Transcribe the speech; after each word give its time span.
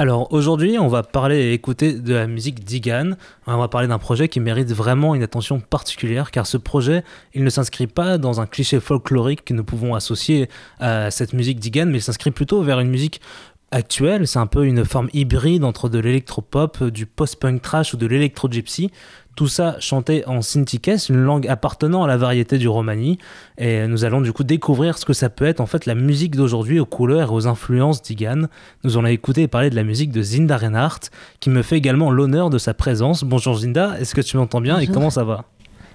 Alors 0.00 0.32
aujourd'hui, 0.32 0.78
on 0.78 0.86
va 0.86 1.02
parler 1.02 1.38
et 1.38 1.52
écouter 1.54 1.92
de 1.92 2.14
la 2.14 2.28
musique 2.28 2.62
d'Igan. 2.62 3.16
On 3.48 3.58
va 3.58 3.66
parler 3.66 3.88
d'un 3.88 3.98
projet 3.98 4.28
qui 4.28 4.38
mérite 4.38 4.70
vraiment 4.70 5.16
une 5.16 5.24
attention 5.24 5.58
particulière 5.58 6.30
car 6.30 6.46
ce 6.46 6.56
projet, 6.56 7.02
il 7.34 7.42
ne 7.42 7.50
s'inscrit 7.50 7.88
pas 7.88 8.16
dans 8.16 8.40
un 8.40 8.46
cliché 8.46 8.78
folklorique 8.78 9.44
que 9.44 9.54
nous 9.54 9.64
pouvons 9.64 9.96
associer 9.96 10.48
à 10.78 11.10
cette 11.10 11.32
musique 11.32 11.58
d'Igan, 11.58 11.86
mais 11.86 11.98
il 11.98 12.00
s'inscrit 12.00 12.30
plutôt 12.30 12.62
vers 12.62 12.78
une 12.78 12.90
musique 12.90 13.20
actuelle. 13.70 14.26
C'est 14.26 14.38
un 14.38 14.46
peu 14.46 14.66
une 14.66 14.84
forme 14.84 15.08
hybride 15.12 15.64
entre 15.64 15.88
de 15.88 15.98
l'électropop, 15.98 16.84
du 16.84 17.06
post-punk 17.06 17.62
trash 17.62 17.94
ou 17.94 17.96
de 17.96 18.06
l'électro-gypsy. 18.06 18.90
Tout 19.36 19.46
ça 19.46 19.76
chanté 19.78 20.26
en 20.26 20.42
Sintikes, 20.42 21.08
une 21.08 21.22
langue 21.22 21.46
appartenant 21.46 22.02
à 22.02 22.08
la 22.08 22.16
variété 22.16 22.58
du 22.58 22.66
romani. 22.66 23.18
Et 23.56 23.86
nous 23.86 24.04
allons 24.04 24.20
du 24.20 24.32
coup 24.32 24.42
découvrir 24.42 24.98
ce 24.98 25.04
que 25.04 25.12
ça 25.12 25.30
peut 25.30 25.44
être 25.44 25.60
en 25.60 25.66
fait 25.66 25.86
la 25.86 25.94
musique 25.94 26.34
d'aujourd'hui 26.34 26.80
aux 26.80 26.86
couleurs 26.86 27.30
et 27.30 27.34
aux 27.34 27.46
influences 27.46 28.02
d'Igan. 28.02 28.48
Nous 28.82 28.98
allons 28.98 29.06
écouter 29.06 29.42
et 29.42 29.48
parler 29.48 29.70
de 29.70 29.76
la 29.76 29.84
musique 29.84 30.10
de 30.10 30.22
Zinda 30.22 30.56
Reinhardt, 30.56 31.10
qui 31.38 31.50
me 31.50 31.62
fait 31.62 31.76
également 31.76 32.10
l'honneur 32.10 32.50
de 32.50 32.58
sa 32.58 32.74
présence. 32.74 33.22
Bonjour 33.22 33.58
Zinda, 33.58 34.00
est-ce 34.00 34.14
que 34.14 34.22
tu 34.22 34.36
m'entends 34.36 34.60
bien 34.60 34.80
et 34.80 34.88
comment 34.88 35.10
ça 35.10 35.22
va? 35.22 35.44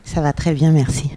Ça 0.06 0.22
va 0.22 0.32
très 0.32 0.54
bien, 0.54 0.72
merci. 0.72 1.12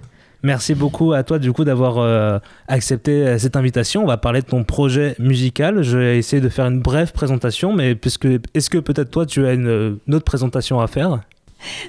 Merci 0.46 0.76
beaucoup 0.76 1.12
à 1.12 1.24
toi 1.24 1.40
du 1.40 1.52
coup 1.52 1.64
d'avoir 1.64 1.98
euh, 1.98 2.38
accepté 2.68 3.10
euh, 3.10 3.36
cette 3.36 3.56
invitation. 3.56 4.04
On 4.04 4.06
va 4.06 4.16
parler 4.16 4.42
de 4.42 4.46
ton 4.46 4.62
projet 4.62 5.16
musical. 5.18 5.82
Je 5.82 5.98
vais 5.98 6.18
essayer 6.18 6.40
de 6.40 6.48
faire 6.48 6.66
une 6.66 6.78
brève 6.78 7.10
présentation, 7.10 7.72
mais 7.72 7.96
puisque 7.96 8.28
est-ce 8.54 8.70
que 8.70 8.78
peut-être 8.78 9.10
toi 9.10 9.26
tu 9.26 9.44
as 9.44 9.54
une 9.54 9.98
autre 10.08 10.24
présentation 10.24 10.78
à 10.78 10.86
faire? 10.86 11.18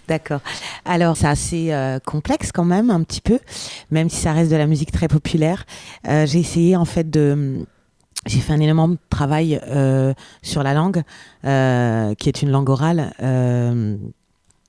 D'accord. 0.08 0.40
Alors, 0.86 1.16
c'est 1.16 1.28
assez 1.28 1.72
euh, 1.72 2.00
complexe 2.04 2.52
quand 2.52 2.66
même, 2.66 2.90
un 2.90 3.04
petit 3.04 3.22
peu, 3.22 3.38
même 3.92 4.10
si 4.10 4.16
ça 4.16 4.34
reste 4.34 4.50
de 4.50 4.56
la 4.56 4.66
musique 4.66 4.92
très 4.92 5.08
populaire. 5.08 5.68
J'ai 6.04 6.40
essayé 6.40 6.76
en 6.76 6.86
fait 6.86 7.08
de. 7.12 7.64
J'ai 8.26 8.40
fait 8.40 8.54
un 8.54 8.58
de 8.58 8.98
travail 9.12 9.62
sur 10.42 10.64
la 10.64 10.74
langue, 10.74 11.04
qui 11.44 12.30
est 12.30 12.42
une 12.42 12.50
langue 12.50 12.70
orale 12.72 13.14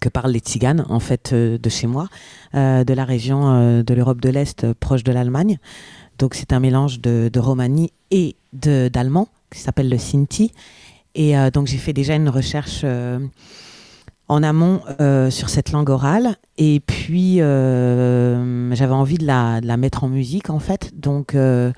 que 0.00 0.08
parlent 0.08 0.32
les 0.32 0.40
tziganes, 0.40 0.84
en 0.88 1.00
fait, 1.00 1.34
de 1.34 1.68
chez 1.68 1.86
moi, 1.86 2.08
de 2.54 2.92
la 2.94 3.04
région 3.04 3.82
de 3.82 3.94
l'Europe 3.94 4.20
de 4.20 4.28
l'Est, 4.28 4.72
proche 4.74 5.04
de 5.04 5.12
l'Allemagne. 5.12 5.58
Donc, 6.18 6.34
c'est 6.34 6.52
un 6.52 6.60
mélange 6.60 7.00
de, 7.00 7.30
de 7.32 7.40
romani 7.40 7.92
et 8.10 8.36
d'allemand, 8.52 9.28
qui 9.50 9.60
s'appelle 9.60 9.88
le 9.88 9.98
Sinti. 9.98 10.52
Et 11.14 11.34
donc, 11.52 11.66
j'ai 11.66 11.78
fait 11.78 11.92
déjà 11.92 12.14
une 12.14 12.28
recherche 12.28 12.84
en 14.28 14.42
amont 14.42 14.82
euh, 15.00 15.30
sur 15.30 15.48
cette 15.48 15.72
langue 15.72 15.88
orale. 15.88 16.36
Et 16.58 16.80
puis, 16.80 17.40
euh, 17.40 18.74
j'avais 18.74 18.92
envie 18.92 19.18
de 19.18 19.26
la, 19.26 19.60
mettre 19.76 20.04
en 20.04 20.08
musique, 20.08 20.50
en 20.50 20.58
fait. 20.58 20.98
Donc, 20.98 21.34
euh, 21.34 21.72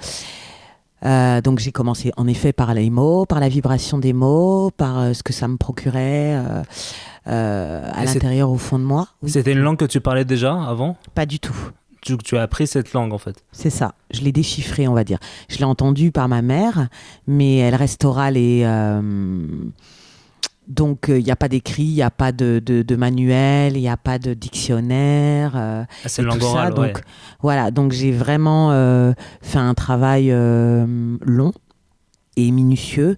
donc 1.03 1.59
j'ai 1.59 1.73
commencé, 1.73 2.12
en 2.17 2.27
effet, 2.27 2.53
par 2.53 2.75
les 2.75 2.91
mots, 2.91 3.27
par 3.27 3.41
la 3.41 3.48
vibration 3.48 3.98
des 3.98 4.12
mots, 4.12 4.70
par 4.77 5.15
ce 5.15 5.23
que 5.23 5.33
ça 5.33 5.48
me 5.48 5.56
procurait 5.56 6.34
à 7.27 8.05
l'intérieur, 8.05 8.51
au 8.51 8.59
fond 8.59 8.79
de 8.79 8.84
moi. 8.84 9.09
C'était 9.27 9.53
une 9.53 9.61
langue 9.61 9.78
que 9.78 9.84
tu 9.84 10.01
parlais 10.01 10.25
déjà 10.25 10.53
avant? 10.53 10.97
Pas 11.15 11.27
du 11.27 11.39
tout. 11.39 11.56
Tu, 12.03 12.17
tu, 12.17 12.39
as 12.39 12.43
appris 12.43 12.67
cette 12.67 12.95
langue 12.95 13.12
en 13.12 13.19
fait? 13.19 13.45
C'est 13.53 13.69
ça, 13.69 13.95
je 14.11 14.23
l'ai 14.23 14.33
déchiffrée 14.33 14.89
on 14.89 14.95
va 14.95 15.05
dire. 15.05 15.19
Je 15.51 15.59
l'ai 15.59 15.65
entendue 15.65 16.12
par 16.12 16.28
ma 16.28 16.41
mère, 16.41 16.89
mais 17.27 17.59
elle 17.59 17.75
reste 17.75 18.06
orale 18.06 18.39
et 18.39 18.65
donc, 20.70 21.06
il 21.08 21.14
euh, 21.14 21.20
n'y 21.20 21.32
a 21.32 21.36
pas 21.36 21.48
d'écrit, 21.48 21.82
il 21.82 21.94
n'y 21.94 22.02
a 22.02 22.12
pas 22.12 22.30
de, 22.30 22.60
de, 22.64 22.96
manuel, 22.96 23.76
il 23.76 23.80
n'y 23.80 23.88
a 23.88 23.96
pas 23.96 24.20
de 24.20 24.34
dictionnaire. 24.34 25.52
Euh, 25.56 25.84
ah, 26.04 26.08
c'est 26.08 26.22
langue 26.22 26.42
orale, 26.42 26.74
donc, 26.74 27.02
Voilà, 27.40 27.72
donc 27.72 27.90
j'ai 27.90 28.12
vraiment 28.12 28.70
euh, 28.70 29.12
fait 29.42 29.58
un 29.58 29.74
travail 29.74 30.28
long 30.30 31.52
et 32.36 32.50
minutieux 32.52 33.16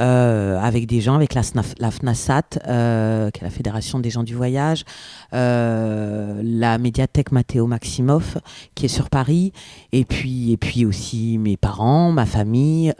avec 0.00 0.86
des 0.86 1.00
gens, 1.00 1.14
avec 1.14 1.34
la, 1.34 1.42
la 1.78 1.90
FNASAT, 1.90 2.42
qui 2.52 3.40
est 3.40 3.42
la 3.42 3.50
Fédération 3.50 3.98
des 3.98 4.10
gens 4.10 4.22
du 4.22 4.34
voyage, 4.34 4.84
la 5.32 6.78
médiathèque 6.78 7.32
Matteo 7.32 7.66
Maximoff, 7.66 8.38
qui 8.74 8.86
est 8.86 8.88
sur 8.88 9.10
Paris, 9.10 9.52
et 9.92 10.04
puis, 10.04 10.52
et 10.52 10.56
puis 10.56 10.84
aussi 10.84 11.38
mes 11.38 11.56
parents, 11.56 12.12
ma 12.12 12.26
famille, 12.26 12.92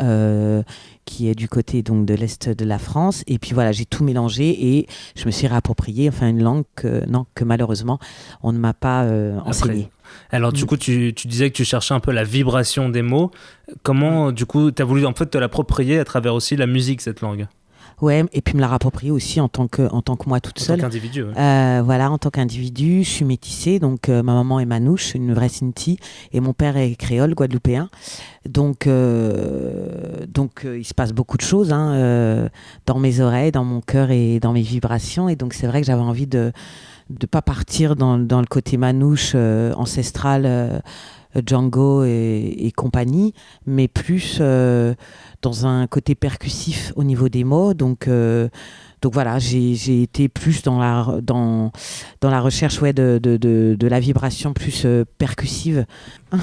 qui 1.10 1.28
est 1.28 1.34
du 1.34 1.49
côté 1.49 1.83
donc 1.83 2.06
de 2.06 2.15
l'est 2.15 2.49
de 2.49 2.65
la 2.65 2.78
France. 2.78 3.25
Et 3.27 3.39
puis 3.39 3.53
voilà, 3.53 3.72
j'ai 3.72 3.84
tout 3.84 4.05
mélangé 4.05 4.77
et 4.77 4.87
je 5.16 5.27
me 5.27 5.31
suis 5.31 5.47
réapproprié 5.47 6.09
enfin 6.09 6.28
une 6.28 6.43
langue 6.43 6.65
que, 6.77 7.05
non, 7.06 7.27
que 7.34 7.44
malheureusement 7.44 7.99
on 8.43 8.53
ne 8.53 8.59
m'a 8.59 8.75
pas 8.75 9.03
euh, 9.03 9.39
enseignée. 9.44 9.91
Alors 10.31 10.53
du 10.53 10.65
mm. 10.65 10.66
coup, 10.66 10.76
tu, 10.76 11.12
tu, 11.15 11.28
disais 11.28 11.50
que 11.50 11.56
tu 11.56 11.65
cherchais 11.65 11.94
un 11.94 12.00
peu 12.00 12.12
la 12.12 12.25
vibration 12.25 12.88
des 12.88 13.03
mots. 13.03 13.31
Comment, 13.82 14.32
du 14.32 14.47
coup, 14.47 14.71
tu 14.71 14.82
as 14.82 14.84
voulu 14.84 15.06
en 15.06 15.15
fait 15.15 15.26
te 15.26 15.38
l'approprier 15.38 15.98
à 15.98 16.04
travers 16.04 16.34
aussi 16.34 16.56
la 16.56 16.66
musique, 16.66 17.00
cette 17.00 17.21
langue? 17.21 17.47
Ouais, 18.00 18.25
et 18.32 18.41
puis 18.41 18.54
me 18.54 18.60
la 18.60 18.69
rapproprier 18.69 19.10
aussi 19.10 19.41
en 19.41 19.48
tant 19.48 19.69
que, 19.69 19.82
en 19.93 20.00
tant 20.00 20.16
que 20.16 20.28
moi 20.28 20.41
toute 20.41 20.59
seule. 20.59 20.81
En 20.81 20.82
tant 20.82 20.88
qu'individu. 20.88 21.25
Euh, 21.37 21.82
voilà, 21.84 22.10
en 22.10 22.16
tant 22.16 22.31
qu'individu, 22.31 23.04
je 23.04 23.10
suis 23.10 23.25
métissée, 23.26 23.78
donc 23.78 24.09
euh, 24.09 24.22
ma 24.22 24.32
maman 24.32 24.59
est 24.59 24.65
manouche, 24.66 25.15
une 25.15 25.34
vraie 25.34 25.50
Sinti, 25.50 25.98
et 26.32 26.41
mon 26.41 26.54
père 26.54 26.77
est 26.78 26.94
créole, 26.94 27.34
guadeloupéen. 27.34 27.91
Donc, 28.48 28.87
euh, 28.87 30.25
donc 30.27 30.65
il 30.65 30.84
se 30.84 30.94
passe 30.94 31.12
beaucoup 31.12 31.37
de 31.37 31.42
choses 31.42 31.72
hein, 31.72 32.48
dans 32.87 32.98
mes 32.98 33.21
oreilles, 33.21 33.53
dans 33.53 33.65
mon 33.65 33.82
cœur 33.82 34.10
et 34.10 34.41
dans 34.41 34.53
mes 34.53 34.62
vibrations. 34.62 35.28
Et 35.28 35.37
donc 35.37 35.53
c'est 35.53 35.66
vrai 35.66 35.82
que 35.82 35.87
j'avais 35.87 36.00
envie 36.00 36.27
de 36.27 36.53
ne 37.10 37.26
pas 37.26 37.43
partir 37.43 37.97
dans, 37.97 38.19
dans, 38.19 38.41
le 38.41 38.47
côté 38.47 38.76
manouche 38.76 39.34
ancestral 39.34 40.82
Django 41.47 42.04
et, 42.04 42.72
compagnie, 42.76 43.34
mais 43.66 43.88
plus 43.88 44.38
euh, 44.41 44.94
dans 45.43 45.66
un 45.66 45.87
côté 45.87 46.15
percussif 46.15 46.93
au 46.97 47.04
niveau 47.04 47.28
des 47.28 47.44
mots. 47.44 47.75
Donc, 47.75 48.09
euh, 48.09 48.48
donc 49.03 49.15
voilà, 49.15 49.38
j'ai 49.38 50.03
été 50.03 50.28
plus 50.28 50.62
dans 50.62 50.78
la, 50.78 51.21
dans, 51.22 51.72
dans 52.21 52.31
la 52.31 52.41
recherche 52.41 52.81
ouais, 52.81 52.93
de, 52.93 53.21
de, 53.22 53.37
de, 53.37 53.87
la 53.87 54.00
vibration 54.00 54.53
plus 54.53 54.82
euh, 54.84 55.04
percussive. 55.19 55.87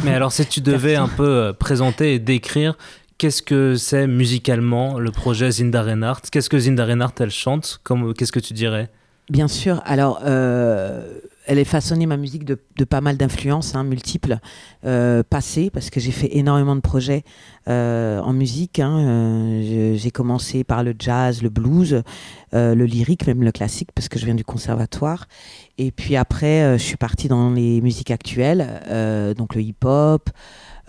Mais 0.04 0.14
alors, 0.14 0.32
si 0.32 0.46
tu 0.46 0.62
devais 0.62 0.96
un 0.96 1.08
peu 1.08 1.54
présenter 1.58 2.14
et 2.14 2.20
décrire 2.20 2.78
qu'est-ce 3.18 3.42
que 3.42 3.76
c'est 3.76 4.08
musicalement 4.08 5.00
le 5.00 5.12
projet 5.12 5.52
Zinda 5.52 5.84
Reinhardt 5.84 6.30
Qu'est-ce 6.32 6.50
que 6.50 6.60
Zinda 6.60 6.86
Reinhardt, 6.86 7.14
elle 7.20 7.32
chante? 7.32 7.82
Qu'est-ce 8.18 8.32
que 8.32 8.40
tu 8.40 8.54
dirais? 8.54 8.90
Bien 9.30 9.48
sûr. 9.48 9.82
Alors, 9.86 10.22
elle 11.48 11.60
est 11.60 11.66
façonnée 11.66 12.06
ma 12.06 12.18
musique 12.18 12.44
de, 12.44 12.56
pas 12.84 13.02
mal 13.02 13.18
d'influences 13.18 13.74
hein, 13.74 13.84
multiples 13.84 14.38
euh, 14.86 15.24
passées 15.24 15.70
parce 15.72 15.90
que 15.90 16.00
j'ai 16.00 16.12
fait 16.12 16.36
énormément 16.36 16.76
de 16.76 16.82
projets 16.82 17.24
euh, 17.70 18.20
en 18.20 18.34
musique. 18.34 18.80
Hein, 18.80 19.00
euh, 19.00 19.96
j'ai 19.96 20.12
commencé 20.12 20.64
par 20.64 20.84
le 20.84 20.94
jazz, 21.00 21.42
le 21.42 21.50
blues, 21.50 22.04
le 22.52 22.86
lyrique, 22.86 23.26
même 23.28 23.44
le 23.44 23.52
classique 23.52 23.90
parce 23.96 24.10
que 24.10 24.20
je 24.20 24.26
viens 24.26 24.36
du 24.36 24.44
conservatoire. 24.44 25.28
Et 25.78 25.92
puis 25.92 26.16
après, 26.16 26.78
je 26.78 26.84
suis 26.84 26.98
partie 26.98 27.28
dans 27.28 27.52
les 27.52 27.82
musiques 27.82 28.12
actuelles, 28.12 29.34
donc 29.38 29.56
le 29.56 29.62
hip-hop. 29.62 30.30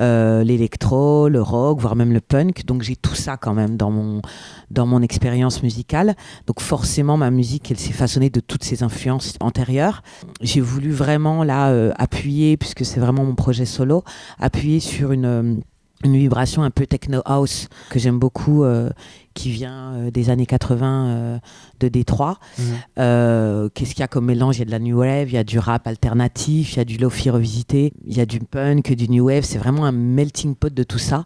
Euh, 0.00 0.44
l'électro, 0.44 1.28
le 1.28 1.42
rock, 1.42 1.81
voire 1.81 1.97
même 1.97 2.12
le 2.12 2.20
punk. 2.20 2.64
Donc 2.64 2.82
j'ai 2.82 2.94
tout 2.94 3.14
ça 3.16 3.36
quand 3.36 3.54
même 3.54 3.76
dans 3.76 3.91
mon, 3.91 4.22
dans 4.70 4.86
mon 4.86 5.03
expérience 5.03 5.62
musicale. 5.62 6.14
Donc 6.47 6.60
forcément, 6.60 7.16
ma 7.16 7.31
musique, 7.31 7.70
elle 7.70 7.78
s'est 7.78 7.92
façonnée 7.92 8.31
de 8.31 8.41
toutes 8.41 8.62
ces 8.62 8.82
influences 8.82 9.34
antérieures. 9.41 10.03
J'ai 10.41 10.60
voulu 10.60 10.92
vraiment 10.92 11.42
là 11.42 11.70
euh, 11.70 11.92
appuyer, 11.97 12.56
puisque 12.56 12.84
c'est 12.84 13.00
vraiment 13.00 13.25
mon 13.25 13.34
projet 13.34 13.64
solo, 13.64 14.04
appuyer 14.38 14.81
sur 14.81 15.12
une 15.12 15.62
une 16.04 16.16
vibration 16.16 16.62
un 16.62 16.70
peu 16.70 16.87
techno 16.87 17.22
house 17.25 17.69
que 17.91 17.98
j'aime 17.98 18.19
beaucoup, 18.19 18.62
euh, 18.62 18.91
qui 19.38 19.50
vient 19.50 19.94
euh, 19.94 20.10
des 20.10 20.31
années 20.31 20.47
80 20.47 21.06
euh, 21.06 21.38
de 21.78 21.87
Détroit. 21.87 22.41
Mhm. 22.59 23.71
Qu'est-ce 23.72 23.91
qu'il 23.93 24.00
y 24.00 24.03
a 24.03 24.09
comme 24.09 24.26
mélange? 24.26 24.56
Il 24.56 24.59
y 24.59 24.62
a 24.62 24.65
de 24.65 24.71
la 24.72 24.81
new 24.81 24.99
wave, 24.99 25.28
il 25.28 25.34
y 25.34 25.38
a 25.38 25.44
du 25.44 25.60
rap 25.60 25.87
alternatif, 25.87 26.72
il 26.72 26.76
y 26.78 26.81
a 26.81 26.84
du 26.84 26.99
lofi 26.99 27.31
revisité, 27.31 27.93
il 28.04 28.16
y 28.16 28.21
a 28.21 28.26
du 28.26 28.41
punk, 28.41 28.93
du 28.93 29.09
new 29.09 29.26
wave. 29.26 29.44
C'est 29.44 29.59
vraiment 29.59 29.84
un 29.84 29.93
melting 29.93 30.56
pot 30.56 30.75
de 30.75 30.82
tout 30.82 30.99
ça, 30.99 31.25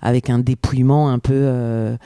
avec 0.00 0.28
un 0.28 0.40
dépouillement 0.40 1.10
un 1.10 1.20
peu 1.20 1.96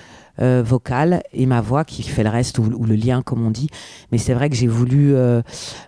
euh, 0.40 0.62
vocale 0.62 1.22
et 1.32 1.46
ma 1.46 1.62
voix 1.62 1.84
qui 1.84 2.02
fait 2.02 2.22
le 2.22 2.28
reste 2.28 2.58
ou, 2.58 2.84
le 2.84 2.94
lien 2.94 3.22
comme 3.22 3.44
on 3.46 3.50
dit. 3.50 3.68
Mais 4.12 4.18
c'est 4.18 4.34
vrai 4.34 4.50
que 4.50 4.56
j'ai 4.56 4.66
voulu 4.66 5.14
euh, 5.14 5.40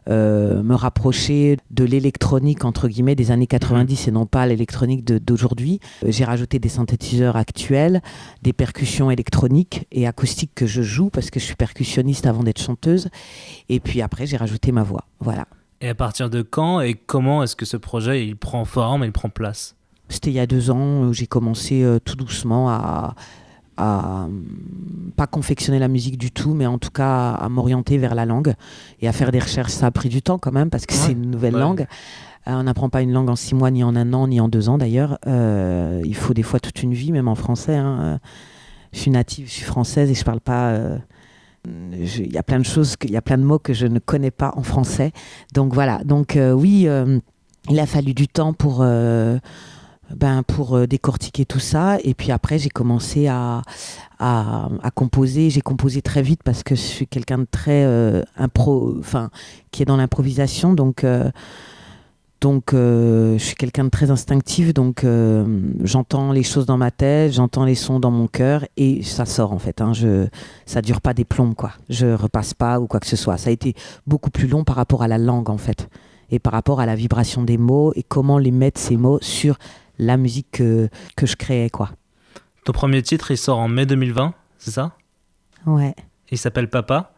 euh, 0.08 0.62
me 0.62 0.74
rapprocher 0.74 1.58
de 1.70 1.84
l'électronique 1.84 2.64
entre 2.64 2.88
guillemets 2.88 3.14
des 3.14 3.30
années 3.30 3.46
90 3.46 4.08
et 4.08 4.10
non 4.10 4.24
pas 4.24 4.46
l'électronique 4.46 5.04
d'aujourd'hui. 5.04 5.80
J'ai 6.06 6.24
rajouté 6.24 6.58
des 6.58 6.70
synthétiseurs 6.70 7.36
actuels, 7.36 8.00
des 8.42 8.54
percussions 8.54 9.10
électroniques 9.10 9.86
et 9.92 10.06
acoustiques 10.06 10.54
que 10.54 10.66
je 10.66 10.80
joue 10.80 11.10
parce 11.10 11.30
que 11.30 11.40
je 11.40 11.44
suis 11.44 11.56
percussionniste 11.56 12.26
avant 12.26 12.42
d'être 12.42 12.60
chanteuse. 12.60 13.08
Et 13.68 13.80
puis 13.80 14.00
après 14.00 14.26
j'ai 14.26 14.38
rajouté 14.38 14.72
ma 14.72 14.82
voix. 14.82 15.04
Voilà. 15.20 15.46
Et 15.82 15.90
à 15.90 15.94
partir 15.94 16.30
de 16.30 16.40
quand 16.40 16.80
et 16.80 16.94
comment 16.94 17.42
est-ce 17.42 17.54
que 17.54 17.66
ce 17.66 17.76
projet 17.76 18.26
il 18.26 18.36
prend 18.36 18.64
forme, 18.64 19.04
il 19.04 19.12
prend 19.12 19.28
place? 19.28 19.76
C'était 20.08 20.30
il 20.30 20.34
y 20.34 20.40
a 20.40 20.46
deux 20.46 20.70
ans 20.70 21.02
où 21.02 21.12
j'ai 21.12 21.26
commencé 21.26 21.86
tout 22.06 22.16
doucement 22.16 22.70
à 22.70 23.14
à 23.78 24.28
pas 25.16 25.26
confectionner 25.26 25.78
la 25.78 25.88
musique 25.88 26.18
du 26.18 26.30
tout, 26.30 26.52
mais 26.52 26.66
en 26.66 26.78
tout 26.78 26.90
cas 26.90 27.30
à 27.30 27.48
m'orienter 27.48 27.96
vers 27.96 28.14
la 28.14 28.26
langue 28.26 28.54
et 29.00 29.08
à 29.08 29.12
faire 29.12 29.30
des 29.30 29.38
recherches. 29.38 29.72
Ça 29.72 29.86
a 29.86 29.90
pris 29.90 30.08
du 30.08 30.20
temps 30.20 30.38
quand 30.38 30.52
même 30.52 30.68
parce 30.68 30.84
que 30.84 30.94
c'est 30.94 31.12
une 31.12 31.30
nouvelle 31.30 31.54
langue. 31.54 31.86
Euh, 32.46 32.52
on 32.52 32.64
n'apprend 32.64 32.88
pas 32.88 33.02
une 33.02 33.12
langue 33.12 33.30
en 33.30 33.36
six 33.36 33.54
mois, 33.54 33.70
ni 33.70 33.84
en 33.84 33.94
un 33.94 34.12
an, 34.12 34.26
ni 34.26 34.40
en 34.40 34.48
deux 34.48 34.68
ans 34.68 34.78
d'ailleurs. 34.78 35.18
Euh, 35.26 36.02
il 36.04 36.16
faut 36.16 36.34
des 36.34 36.42
fois 36.42 36.60
toute 36.60 36.82
une 36.82 36.92
vie, 36.92 37.12
même 37.12 37.28
en 37.28 37.36
français. 37.36 37.76
Hein. 37.76 38.18
je 38.92 38.98
suis 38.98 39.10
native, 39.10 39.46
je 39.46 39.52
suis 39.52 39.64
française 39.64 40.10
et 40.10 40.14
je 40.14 40.24
parle 40.24 40.40
pas. 40.40 40.76
Il 41.66 42.32
y 42.32 42.38
a 42.38 42.42
plein 42.42 42.58
de 42.58 42.64
choses, 42.64 42.96
il 43.04 43.10
y 43.10 43.16
a 43.16 43.22
plein 43.22 43.38
de 43.38 43.44
mots 43.44 43.58
que 43.58 43.74
je 43.74 43.86
ne 43.86 44.00
connais 44.00 44.30
pas 44.32 44.52
en 44.56 44.62
français. 44.62 45.12
Donc 45.54 45.72
voilà. 45.72 46.02
Donc 46.04 46.36
oui, 46.54 46.88
il 47.70 47.80
a 47.80 47.86
fallu 47.86 48.14
du 48.14 48.26
temps 48.26 48.52
pour 48.52 48.84
ben, 50.14 50.42
pour 50.42 50.76
euh, 50.76 50.86
décortiquer 50.86 51.44
tout 51.44 51.58
ça. 51.58 51.98
Et 52.02 52.14
puis 52.14 52.32
après, 52.32 52.58
j'ai 52.58 52.70
commencé 52.70 53.26
à, 53.28 53.62
à, 54.18 54.68
composer. 54.94 55.50
J'ai 55.50 55.60
composé 55.60 56.02
très 56.02 56.22
vite 56.22 56.42
parce 56.42 56.62
que 56.62 56.74
je 56.74 56.80
suis 56.80 57.06
quelqu'un 57.06 57.38
de 57.38 57.46
très 57.50 57.84
euh, 57.84 58.22
impro, 58.36 58.96
enfin, 58.98 59.30
qui 59.70 59.82
est 59.82 59.86
dans 59.86 59.96
l'improvisation. 59.96 60.72
Donc, 60.72 61.04
euh, 61.04 61.30
donc 62.40 62.70
je 62.72 63.36
suis 63.38 63.56
quelqu'un 63.56 63.84
de 63.84 63.90
très 63.90 64.10
instinctif. 64.10 64.72
Donc, 64.72 65.04
j'entends 65.82 66.30
les 66.30 66.44
choses 66.44 66.66
dans 66.66 66.76
ma 66.78 66.92
tête, 66.92 67.32
j'entends 67.32 67.64
les 67.64 67.74
sons 67.74 67.98
dans 67.98 68.12
mon 68.12 68.28
cœur 68.28 68.64
et 68.76 69.02
ça 69.02 69.26
sort 69.26 69.52
en 69.52 69.58
fait. 69.58 69.80
Hein, 69.80 69.92
je, 69.92 70.28
ça 70.64 70.80
dure 70.80 71.00
pas 71.00 71.14
des 71.14 71.24
plombs, 71.24 71.54
quoi. 71.54 71.72
Je 71.90 72.06
repasse 72.06 72.54
pas 72.54 72.78
ou 72.78 72.86
quoi 72.86 73.00
que 73.00 73.08
ce 73.08 73.16
soit. 73.16 73.38
Ça 73.38 73.50
a 73.50 73.52
été 73.52 73.74
beaucoup 74.06 74.30
plus 74.30 74.46
long 74.46 74.62
par 74.62 74.76
rapport 74.76 75.02
à 75.02 75.08
la 75.08 75.18
langue 75.18 75.50
en 75.50 75.58
fait 75.58 75.88
et 76.30 76.38
par 76.38 76.52
rapport 76.52 76.80
à 76.80 76.86
la 76.86 76.94
vibration 76.94 77.42
des 77.42 77.58
mots 77.58 77.92
et 77.96 78.02
comment 78.02 78.38
les 78.38 78.50
mettre 78.50 78.80
ces 78.80 78.96
mots 78.96 79.18
sur 79.20 79.58
la 79.98 80.16
musique 80.16 80.48
que, 80.52 80.88
que 81.16 81.26
je 81.26 81.36
créais, 81.36 81.70
quoi. 81.70 81.90
Ton 82.64 82.72
premier 82.72 83.02
titre, 83.02 83.30
il 83.30 83.38
sort 83.38 83.58
en 83.58 83.68
mai 83.68 83.86
2020, 83.86 84.34
c'est 84.58 84.70
ça? 84.70 84.92
Ouais. 85.66 85.94
Il 86.30 86.38
s'appelle 86.38 86.68
Papa? 86.68 87.12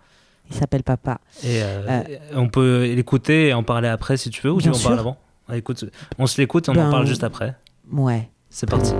Il 0.50 0.56
s'appelle 0.56 0.82
Papa. 0.82 1.20
Et 1.42 1.62
euh, 1.62 1.86
euh, 1.88 2.02
on 2.34 2.48
peut 2.48 2.84
l'écouter 2.84 3.48
et 3.48 3.54
en 3.54 3.62
parler 3.62 3.88
après 3.88 4.16
si 4.16 4.30
tu 4.30 4.42
veux, 4.42 4.52
ou 4.52 4.60
tu 4.60 4.68
en 4.68 4.78
parles 4.78 4.98
avant? 4.98 5.16
Ah, 5.48 5.56
écoute, 5.56 5.84
On 6.18 6.26
se 6.26 6.40
l'écoute 6.40 6.68
et 6.68 6.70
on 6.70 6.74
en 6.74 6.84
ben, 6.84 6.90
parle 6.90 7.06
juste 7.06 7.24
après. 7.24 7.56
Ouais. 7.90 8.28
C'est 8.50 8.68
parti. 8.68 8.92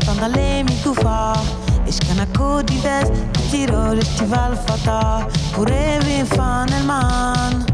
ik 0.00 0.06
van 0.06 0.22
alleen 0.22 0.64
niet 0.64 0.82
toeval. 0.82 1.34
Is 1.84 1.98
kan 1.98 2.20
ik 2.20 2.40
ook 2.40 2.66
die 2.66 2.80
best, 2.80 3.10
die 3.50 3.66
rood 3.66 3.96
is 3.96 4.16
die 4.16 4.26
wel 4.26 4.56
fataal. 4.66 5.22
Voor 5.52 5.66
even 5.66 6.26
van 6.26 6.68
een 6.72 6.86
man. 6.86 7.64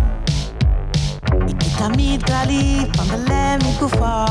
Ik 1.47 1.59
kiet 1.59 1.81
aan 1.81 1.91
mij 1.97 2.19
drali, 2.19 2.89
van 2.91 3.11
alleen 3.11 3.59
niet 3.59 3.79
toeval. 3.79 4.29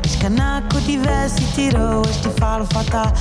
Is 0.00 0.16
kan 0.16 0.32
ik 0.32 0.74
ook 0.74 0.84
die 0.84 0.98
best, 0.98 1.54
die 1.54 1.76
rood 1.76 2.08
is 2.08 2.20
die 2.20 2.30
wel 2.38 2.64
fataal. 2.68 3.12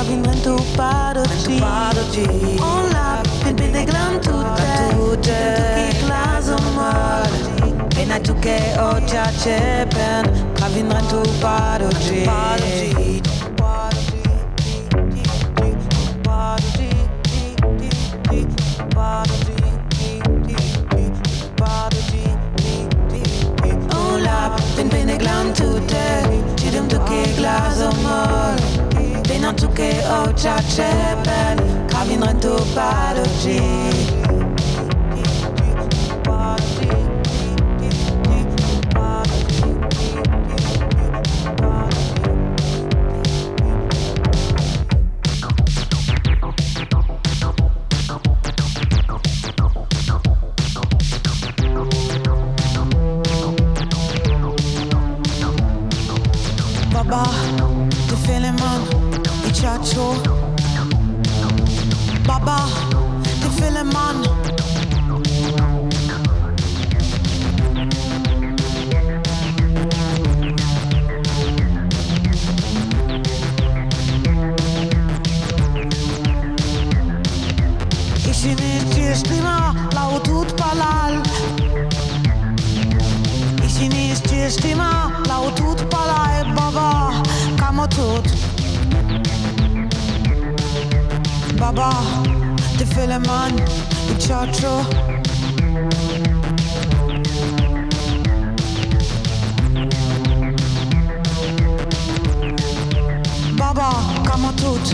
la 0.00 0.06
vin 0.06 0.20
pentru 0.20 0.54
parodii 0.76 1.60
parodii 1.60 2.58
On 2.58 2.84
la 2.92 3.20
pe 3.42 3.50
de 3.50 3.84
glam 3.84 4.18
tute. 4.20 4.96
Tute. 4.96 5.40
Glazo 6.04 6.56
mal 6.76 7.30
En 8.00 8.10
ai 8.10 8.20
tu 8.20 8.34
che 8.38 8.58
ho 8.80 8.90
già 9.10 9.26
c'è 9.42 9.86
ben 9.94 10.52
Ca 10.52 10.66
vin 10.74 10.86
pentru 10.86 11.20
parodii 11.40 12.24
Parodii 12.24 13.29
oczach 30.10 30.70
szepet 30.76 31.60
to 32.12 32.34
tu 32.40 32.64
parodzi 32.74 33.60
Kolumu 87.80 87.88
tut. 87.88 88.26
Baba 91.58 91.90
Ti 92.78 92.84
fileman 92.84 93.52
I 94.10 94.14
qaqo 94.20 94.74
Baba 103.58 103.90
Ka 104.26 104.36
më 104.42 104.50
tut. 104.60 104.86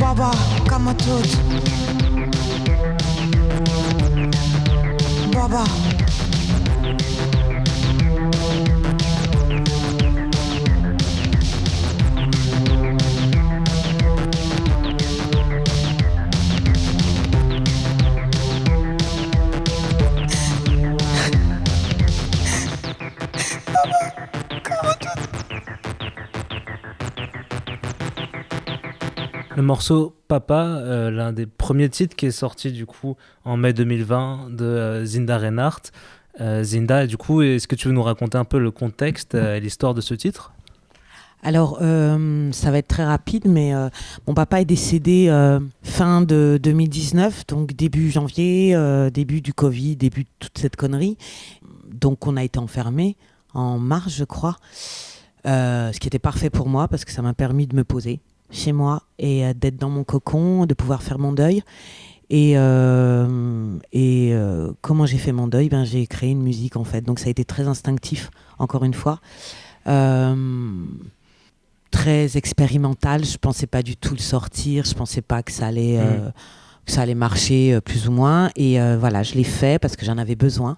Baba 0.00 0.30
Ka 0.68 0.78
më 0.78 0.92
tut. 1.04 1.30
Baba 5.34 5.87
Le 29.58 29.64
morceau 29.64 30.14
Papa, 30.28 30.66
euh, 30.66 31.10
l'un 31.10 31.32
des 31.32 31.44
premiers 31.44 31.88
titres 31.88 32.14
qui 32.14 32.26
est 32.26 32.30
sorti 32.30 32.70
du 32.70 32.86
coup 32.86 33.16
en 33.44 33.56
mai 33.56 33.72
2020 33.72 34.50
de 34.50 34.64
euh, 34.64 35.04
Zinda 35.04 35.36
Reinhardt. 35.36 35.90
Euh, 36.40 36.62
Zinda, 36.62 37.08
du 37.08 37.16
coup, 37.16 37.42
est-ce 37.42 37.66
que 37.66 37.74
tu 37.74 37.88
veux 37.88 37.92
nous 37.92 38.04
raconter 38.04 38.38
un 38.38 38.44
peu 38.44 38.60
le 38.60 38.70
contexte 38.70 39.34
et 39.34 39.58
l'histoire 39.58 39.94
de 39.94 40.00
ce 40.00 40.14
titre? 40.14 40.52
Alors, 41.42 41.78
ça 41.80 42.70
va 42.70 42.78
être 42.78 42.86
très 42.86 43.04
rapide, 43.04 43.46
mais 43.46 43.72
mon 44.28 44.34
papa 44.34 44.60
est 44.60 44.64
décédé 44.64 45.28
fin 45.82 46.22
de 46.22 46.60
2019, 46.62 47.48
donc 47.48 47.72
début 47.72 48.12
janvier, 48.12 48.78
début 49.12 49.40
du 49.40 49.52
Covid, 49.52 49.96
début 49.96 50.22
de 50.22 50.28
toute 50.38 50.56
cette 50.56 50.76
connerie. 50.76 51.18
Donc, 51.92 52.28
on 52.28 52.36
a 52.36 52.44
été 52.44 52.60
enfermés 52.60 53.16
en 53.54 53.80
mars, 53.80 54.14
je 54.14 54.24
crois, 54.24 54.56
ce 55.44 55.98
qui 55.98 56.06
était 56.06 56.20
parfait 56.20 56.50
pour 56.50 56.68
moi 56.68 56.86
parce 56.86 57.04
que 57.04 57.10
ça 57.10 57.22
m'a 57.22 57.34
permis 57.34 57.66
de 57.66 57.74
me 57.74 57.82
poser 57.82 58.20
chez 58.50 58.72
moi 58.72 59.02
et 59.18 59.52
d'être 59.54 59.76
dans 59.76 59.90
mon 59.90 60.04
cocon, 60.04 60.66
de 60.66 60.74
pouvoir 60.74 61.02
faire 61.02 61.18
mon 61.18 61.32
deuil. 61.32 61.62
Et, 62.30 62.52
et 63.92 64.34
comment 64.80 65.06
j'ai 65.06 65.18
fait 65.18 65.32
mon 65.32 65.48
deuil? 65.48 65.68
Ben, 65.68 65.84
J'ai 65.84 66.06
créé 66.06 66.30
une 66.30 66.42
musique 66.42 66.76
en 66.76 66.84
fait. 66.84 67.02
Donc 67.02 67.18
ça 67.18 67.26
a 67.26 67.30
été 67.30 67.44
très 67.44 67.68
instinctif, 67.68 68.30
encore 68.58 68.84
une 68.84 68.94
fois. 68.94 69.20
Euh, 69.86 70.84
très 71.90 72.36
expérimental. 72.36 73.24
Je 73.24 73.38
pensais 73.38 73.66
pas 73.66 73.82
du 73.82 73.96
tout 73.96 74.14
le 74.14 74.20
sortir. 74.20 74.84
Je 74.84 74.94
pensais 74.94 75.22
pas 75.22 75.42
que 75.42 75.52
ça 75.52 75.66
allait, 75.66 75.98
euh, 75.98 76.28
mm. 76.28 76.32
que 76.86 76.92
ça 76.92 77.02
allait 77.02 77.14
marcher 77.14 77.74
euh, 77.74 77.80
plus 77.80 78.08
ou 78.08 78.12
moins. 78.12 78.50
Et 78.56 78.80
euh, 78.80 78.96
voilà, 78.98 79.22
je 79.22 79.34
l'ai 79.34 79.44
fait 79.44 79.78
parce 79.80 79.96
que 79.96 80.04
j'en 80.04 80.18
avais 80.18 80.36
besoin. 80.36 80.76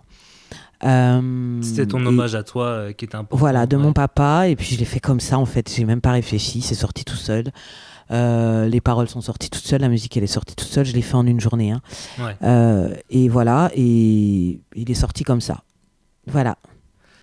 C'était 0.83 1.87
ton 1.87 2.05
hommage 2.05 2.35
à 2.35 2.43
toi 2.43 2.93
qui 2.93 3.05
était 3.05 3.17
important. 3.17 3.37
Voilà, 3.37 3.67
de 3.67 3.77
mon 3.77 3.93
papa. 3.93 4.49
Et 4.49 4.57
puis 4.57 4.75
je 4.75 4.79
l'ai 4.79 4.85
fait 4.85 5.01
comme 5.01 5.21
ça 5.21 5.39
en 5.39 5.47
fait. 5.47 5.73
J'ai 5.75 5.85
même 5.85 6.01
pas 6.01 6.13
réfléchi. 6.13 6.63
C'est 6.63 6.75
sorti 6.75 7.05
tout 7.05 7.17
seul. 7.17 7.45
les 8.11 8.81
paroles 8.81 9.09
sont 9.09 9.21
sorties 9.21 9.51
toutes 9.51 9.65
seules, 9.65 9.81
la 9.83 9.89
musique 9.89 10.17
elle 10.17 10.25
est 10.25 10.27
sortie 10.27 10.57
toute 10.57 10.69
seule, 10.69 10.87
je 10.87 10.95
l'ai 10.95 11.03
fait 11.03 11.17
en 11.17 11.27
une 11.27 11.41
journée. 11.41 11.73
Hein. 11.73 12.91
et 13.11 13.29
voilà, 13.29 13.71
et 13.75 14.61
il 14.75 14.91
est 14.91 14.95
sorti 14.95 15.25
comme 15.25 15.41
ça. 15.41 15.63
Voilà. 16.27 16.57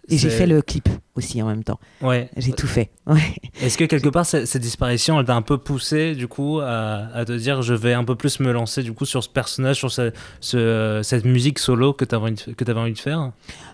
Et 0.10 0.18
j'ai 0.18 0.30
fait 0.30 0.48
le 0.48 0.62
clip 0.62 0.88
aussi 1.16 1.42
en 1.42 1.48
même 1.48 1.64
temps. 1.64 1.80
Ouais. 2.02 2.30
J'ai 2.38 2.54
tout 2.54 2.68
fait. 2.68 2.92
Ouais. 3.08 3.22
Est-ce 3.62 3.78
que 3.78 3.86
quelque 3.86 4.10
part 4.10 4.26
cette, 4.26 4.58
disparition, 4.58 5.18
elle 5.18 5.26
t'a 5.26 5.34
un 5.34 5.42
peu 5.42 5.58
poussé 5.58 6.14
du 6.14 6.28
coup 6.28 6.60
à, 6.60 7.08
à, 7.14 7.24
te 7.24 7.32
dire 7.32 7.62
je 7.62 7.74
vais 7.74 7.94
un 7.94 8.04
peu 8.04 8.16
plus 8.16 8.42
me 8.42 8.52
lancer 8.52 8.84
du 8.84 8.92
coup 8.92 9.06
sur 9.06 9.24
ce 9.24 9.30
personnage, 9.30 9.78
sur 9.78 9.90
ce, 9.90 10.12
ce, 10.42 11.00
cette 11.04 11.24
musique 11.24 11.60
solo 11.60 11.94
que 11.94 12.04
tu 12.04 12.14
avais, 12.14 12.34
avais, 12.68 12.80
envie 12.80 12.92
de 12.92 13.00
faire? 13.00 13.32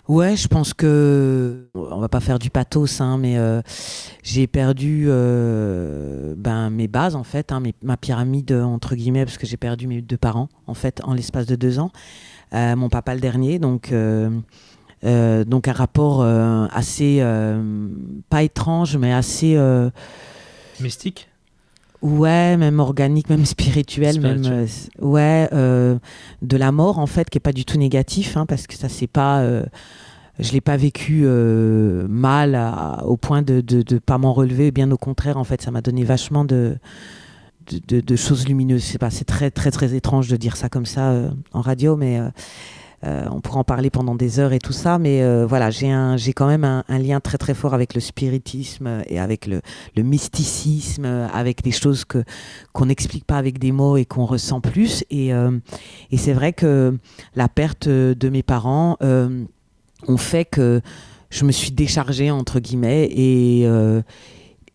Ouais, 0.07 0.35
je 0.35 0.47
pense 0.47 0.75
que 0.75 1.65
on 1.73 1.97
va 1.97 2.09
pas 2.09 2.19
faire 2.19 2.37
du 2.37 2.51
pathos, 2.51 3.01
hein, 3.01 3.17
mais 3.17 3.39
euh, 3.39 3.63
j'ai 4.21 4.45
perdu 4.45 5.05
euh, 5.07 6.35
ben, 6.37 6.69
mes 6.69 6.87
bases 6.87 7.15
en 7.15 7.23
fait, 7.23 7.51
hein, 7.51 7.63
ma 7.81 7.97
pyramide 7.97 8.51
entre 8.51 8.93
guillemets, 8.93 9.25
parce 9.25 9.39
que 9.39 9.47
j'ai 9.47 9.57
perdu 9.57 9.87
mes 9.87 10.03
deux 10.03 10.17
parents 10.17 10.49
en 10.67 10.75
fait 10.75 11.01
en 11.05 11.15
l'espace 11.15 11.47
de 11.47 11.55
deux 11.55 11.79
ans. 11.79 11.91
Euh, 12.53 12.75
mon 12.75 12.89
papa 12.89 13.15
le 13.15 13.19
dernier, 13.19 13.57
donc 13.57 13.91
euh, 15.05 15.43
donc 15.43 15.67
un 15.67 15.73
rapport 15.73 16.21
euh, 16.21 16.65
assez, 16.71 17.17
euh, 17.21 17.87
pas 18.29 18.43
étrange, 18.43 18.97
mais 18.97 19.13
assez... 19.13 19.57
Mystique? 20.79 21.29
Ouais, 22.01 22.57
même 22.57 22.79
organique, 22.79 23.29
même 23.29 23.45
spirituel, 23.45 24.19
même 24.19 24.65
ouais, 24.99 25.49
de 25.51 26.57
la 26.57 26.71
mort 26.71 26.99
en 26.99 27.07
fait, 27.07 27.29
qui 27.29 27.37
est 27.37 27.41
pas 27.41 27.53
du 27.53 27.63
tout 27.63 27.77
négatif, 27.77 28.35
hein, 28.35 28.45
parce 28.45 28.67
que 28.67 28.75
ça 28.75 28.89
c'est 28.89 29.07
pas, 29.07 29.41
je 30.39 30.51
l'ai 30.51 30.59
pas 30.59 30.75
vécu 30.75 31.25
mal 31.25 32.59
au 33.05 33.15
point 33.15 33.41
de, 33.41 33.61
de, 33.61 33.99
pas 33.99 34.17
m'en 34.17 34.33
relever. 34.33 34.71
Bien 34.71 34.91
au 34.91 34.97
contraire, 34.97 35.37
en 35.37 35.45
fait, 35.45 35.61
ça 35.61 35.71
m'a 35.71 35.79
donné 35.79 36.03
vachement 36.03 36.43
de, 36.43 36.75
de, 37.87 38.01
de, 38.01 38.15
choses 38.17 38.49
lumineuses. 38.49 38.83
C'est 38.83 38.97
pas, 38.97 39.09
c'est 39.09 39.23
très 39.23 39.49
très 39.49 39.71
très 39.71 39.93
étrange 39.93 40.27
de 40.27 40.35
dire 40.35 40.57
ça 40.57 40.67
comme 40.67 40.85
ça 40.85 41.13
en 41.53 41.61
radio, 41.61 41.95
mais 41.95 42.19
euh, 42.19 42.27
on 43.05 43.41
pourra 43.41 43.59
en 43.59 43.63
parler 43.63 43.89
pendant 43.89 44.15
des 44.15 44.39
heures 44.39 44.53
et 44.53 44.59
tout 44.59 44.73
ça, 44.73 44.97
mais 44.97 45.21
euh, 45.21 45.45
voilà, 45.45 45.69
j'ai 45.69 45.93
j'ai 46.17 46.33
quand 46.33 46.47
même 46.47 46.63
un, 46.63 46.99
lien 46.99 47.19
très 47.19 47.37
très 47.37 47.53
fort 47.53 47.73
avec 47.73 47.93
le 47.93 48.01
spiritisme 48.01 49.03
et 49.07 49.19
avec 49.19 49.47
le, 49.47 49.61
mysticisme, 50.03 51.05
avec 51.05 51.63
des 51.63 51.71
choses 51.71 52.05
que 52.05 52.23
qu'on 52.71 52.85
n'explique 52.85 53.25
pas 53.25 53.37
avec 53.37 53.59
des 53.59 53.71
mots 53.71 53.97
et 53.97 54.05
qu'on 54.05 54.25
ressent 54.25 54.61
plus. 54.61 55.03
Et, 55.09 55.33
euh, 55.33 55.51
et 56.11 56.17
c'est 56.17 56.33
vrai 56.33 56.53
que 56.53 56.97
la 57.35 57.49
perte 57.49 57.87
de 57.87 58.29
mes 58.29 58.43
parents 58.43 58.97
ont 59.01 60.17
fait 60.17 60.45
que 60.45 60.81
je 61.29 61.45
me 61.45 61.51
suis 61.51 61.71
déchargée 61.71 62.31
entre 62.31 62.59
guillemets 62.59 63.09
et 63.11 63.67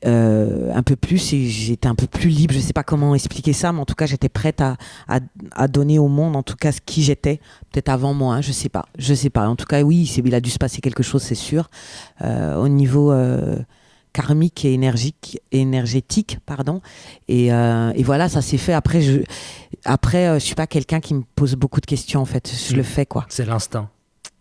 euh, 0.06 0.70
un 0.74 0.84
peu 0.84 0.94
plus 0.94 1.32
et 1.32 1.48
j'étais 1.48 1.88
un 1.88 1.96
peu 1.96 2.06
plus 2.06 2.28
libre. 2.28 2.54
Je 2.54 2.60
sais 2.60 2.72
pas 2.72 2.84
comment 2.84 3.16
expliquer 3.16 3.52
ça, 3.52 3.72
mais 3.72 3.80
en 3.80 3.84
tout 3.84 3.96
cas, 3.96 4.06
j'étais 4.06 4.28
prête 4.28 4.60
à, 4.60 4.76
à, 5.08 5.66
donner 5.66 5.98
au 5.98 6.06
monde, 6.06 6.36
en 6.36 6.44
tout 6.44 6.54
cas, 6.54 6.70
ce 6.70 6.80
qui 6.80 7.02
j'étais, 7.02 7.40
peut-être 7.72 7.88
avant 7.88 8.14
moi, 8.14 8.36
hein, 8.36 8.40
je 8.40 8.52
sais 8.52 8.68
pas. 8.68 8.86
Je 8.96 9.12
sais 9.12 9.30
pas. 9.30 9.48
En 9.48 9.56
tout 9.56 9.64
cas, 9.66 9.82
oui, 9.82 10.04
il 10.24 10.34
a 10.36 10.40
dû 10.40 10.50
se 10.50 10.58
passer 10.58 10.80
quelque 10.80 11.02
chose, 11.02 11.22
c'est 11.22 11.34
sûr. 11.34 11.68
Euh, 12.22 12.54
au 12.56 12.68
niveau 12.68 13.10
euh, 13.10 13.58
karmique 14.12 14.64
et 14.64 14.72
énergique, 14.72 15.40
énergétique, 15.50 16.38
pardon. 16.46 16.80
Et, 17.26 17.46
et 17.46 18.02
voilà, 18.04 18.28
ça 18.28 18.40
s'est 18.40 18.56
fait. 18.56 18.74
Après, 18.74 19.00
je, 19.00 19.22
après, 19.84 20.38
je 20.38 20.44
suis 20.44 20.54
pas 20.54 20.68
quelqu'un 20.68 21.00
qui 21.00 21.14
me 21.14 21.24
pose 21.34 21.56
beaucoup 21.56 21.80
de 21.80 21.86
questions, 21.86 22.20
en 22.20 22.24
fait. 22.24 22.52
Je 22.68 22.76
le 22.76 22.82
mm. 22.82 22.84
fais, 22.84 23.06
quoi. 23.06 23.26
C'est 23.28 23.44
l'instinct. 23.44 23.90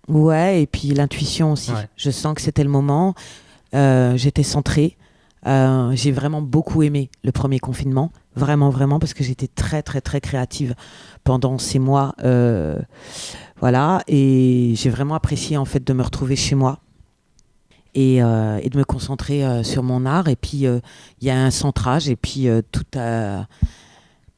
Ouais, 0.07 0.61
et 0.61 0.67
puis 0.67 0.89
l'intuition 0.89 1.53
aussi. 1.53 1.71
Je 1.95 2.11
sens 2.11 2.35
que 2.35 2.41
c'était 2.41 2.63
le 2.63 2.69
moment. 2.69 3.15
j'étais 3.73 4.43
centrée. 4.43 4.97
Euh, 5.47 5.91
j'ai 5.93 6.11
vraiment 6.11 6.41
beaucoup 6.41 6.83
aimé 6.83 7.09
le 7.23 7.31
premier 7.31 7.59
confinement, 7.59 8.11
vraiment, 8.35 8.69
vraiment, 8.69 8.99
parce 8.99 9.13
que 9.13 9.23
j'étais 9.23 9.47
très, 9.47 9.81
très, 9.81 10.01
très 10.01 10.19
créative 10.19 10.75
pendant 11.23 11.57
ces 11.57 11.79
mois. 11.79 12.13
Euh, 12.23 12.77
voilà, 13.59 14.01
et 14.07 14.73
j'ai 14.75 14.89
vraiment 14.89 15.15
apprécié 15.15 15.57
en 15.57 15.65
fait 15.65 15.85
de 15.85 15.93
me 15.93 16.03
retrouver 16.03 16.35
chez 16.35 16.55
moi 16.55 16.79
et, 17.95 18.21
euh, 18.21 18.59
de 18.59 18.77
me 18.77 18.83
concentrer 18.83 19.63
sur 19.63 19.83
mon 19.83 20.05
art. 20.05 20.27
Et 20.27 20.35
puis, 20.35 20.65
il 20.65 20.81
y 21.21 21.29
a 21.29 21.41
un 21.41 21.51
centrage, 21.51 22.09
et 22.09 22.17
puis 22.17 22.47
tout, 22.71 22.85
a, 22.97 23.45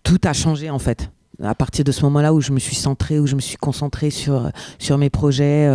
tout 0.04 0.22
a 0.24 0.34
changé 0.34 0.70
en 0.70 0.80
fait. 0.80 1.12
À 1.42 1.56
partir 1.56 1.86
de 1.86 1.92
ce 1.92 2.04
moment-là 2.04 2.34
où 2.34 2.42
je 2.42 2.52
me 2.52 2.60
suis 2.60 2.76
centrée, 2.76 3.18
où 3.18 3.26
je 3.26 3.36
me 3.36 3.42
suis 3.42 3.58
concentrée 3.58 4.10
sur, 4.10 4.52
sur 4.78 4.98
mes 4.98 5.10
projets 5.10 5.70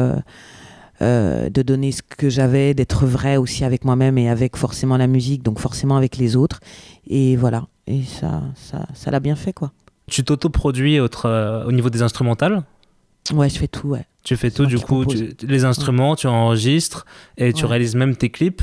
de 1.00 1.62
donner 1.62 1.92
ce 1.92 2.02
que 2.02 2.28
j'avais, 2.28 2.74
d'être 2.74 3.06
vrai 3.06 3.36
aussi 3.36 3.64
avec 3.64 3.84
moi-même 3.84 4.18
et 4.18 4.28
avec 4.28 4.56
forcément 4.56 4.96
la 4.96 5.06
musique, 5.06 5.42
donc 5.42 5.58
forcément 5.58 5.96
avec 5.96 6.16
les 6.16 6.36
autres. 6.36 6.60
Et 7.06 7.36
voilà, 7.36 7.66
et 7.86 8.02
ça, 8.02 8.42
ça, 8.54 8.86
ça 8.94 9.10
l'a 9.10 9.20
bien 9.20 9.36
fait 9.36 9.52
quoi. 9.52 9.72
Tu 10.10 10.22
t'autoproduis 10.22 10.98
euh, 10.98 11.64
au 11.64 11.72
niveau 11.72 11.90
des 11.90 12.02
instrumentales? 12.02 12.62
Ouais, 13.32 13.48
je 13.48 13.58
fais 13.58 13.68
tout, 13.68 13.88
ouais. 13.88 14.04
Tu 14.22 14.36
fais 14.36 14.50
tout, 14.50 14.66
du 14.66 14.78
coup, 14.78 15.04
les 15.42 15.64
instruments, 15.64 16.16
tu 16.16 16.26
enregistres 16.26 17.06
et 17.36 17.52
tu 17.52 17.64
réalises 17.64 17.94
même 17.94 18.16
tes 18.16 18.30
clips. 18.30 18.62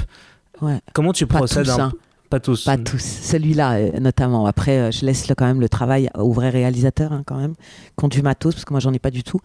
Ouais. 0.61 0.79
Comment 0.93 1.13
tu 1.13 1.25
procèdes 1.27 1.69
hein. 1.69 1.91
Pas 2.31 2.39
tous. 2.39 2.63
Pas 2.63 2.77
tous. 2.77 3.03
Celui-là, 3.03 3.73
euh, 3.73 3.99
notamment. 3.99 4.45
Après, 4.45 4.79
euh, 4.79 4.91
je 4.91 5.05
laisse 5.05 5.27
quand 5.37 5.45
même 5.45 5.59
le 5.59 5.67
travail 5.67 6.09
aux 6.15 6.31
vrais 6.31 6.49
réalisateurs, 6.49 7.11
hein, 7.11 7.23
quand 7.25 7.35
même, 7.35 7.55
qui 7.97 8.05
ont 8.05 8.07
du 8.07 8.21
matos, 8.21 8.55
parce 8.55 8.63
que 8.63 8.73
moi, 8.73 8.79
j'en 8.79 8.93
ai 8.93 8.99
pas 8.99 9.11
du 9.11 9.21
tout. 9.21 9.41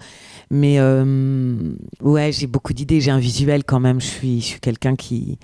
Mais 0.52 0.78
euh, 0.78 1.56
ouais, 2.00 2.30
j'ai 2.30 2.46
beaucoup 2.46 2.72
d'idées. 2.72 3.00
J'ai 3.00 3.10
un 3.10 3.18
visuel 3.18 3.64
quand 3.64 3.80
même. 3.80 4.00
Je 4.00 4.06
suis, 4.06 4.40
je 4.40 4.46
suis 4.46 4.60
quelqu'un 4.60 4.94
qui. 4.94 5.40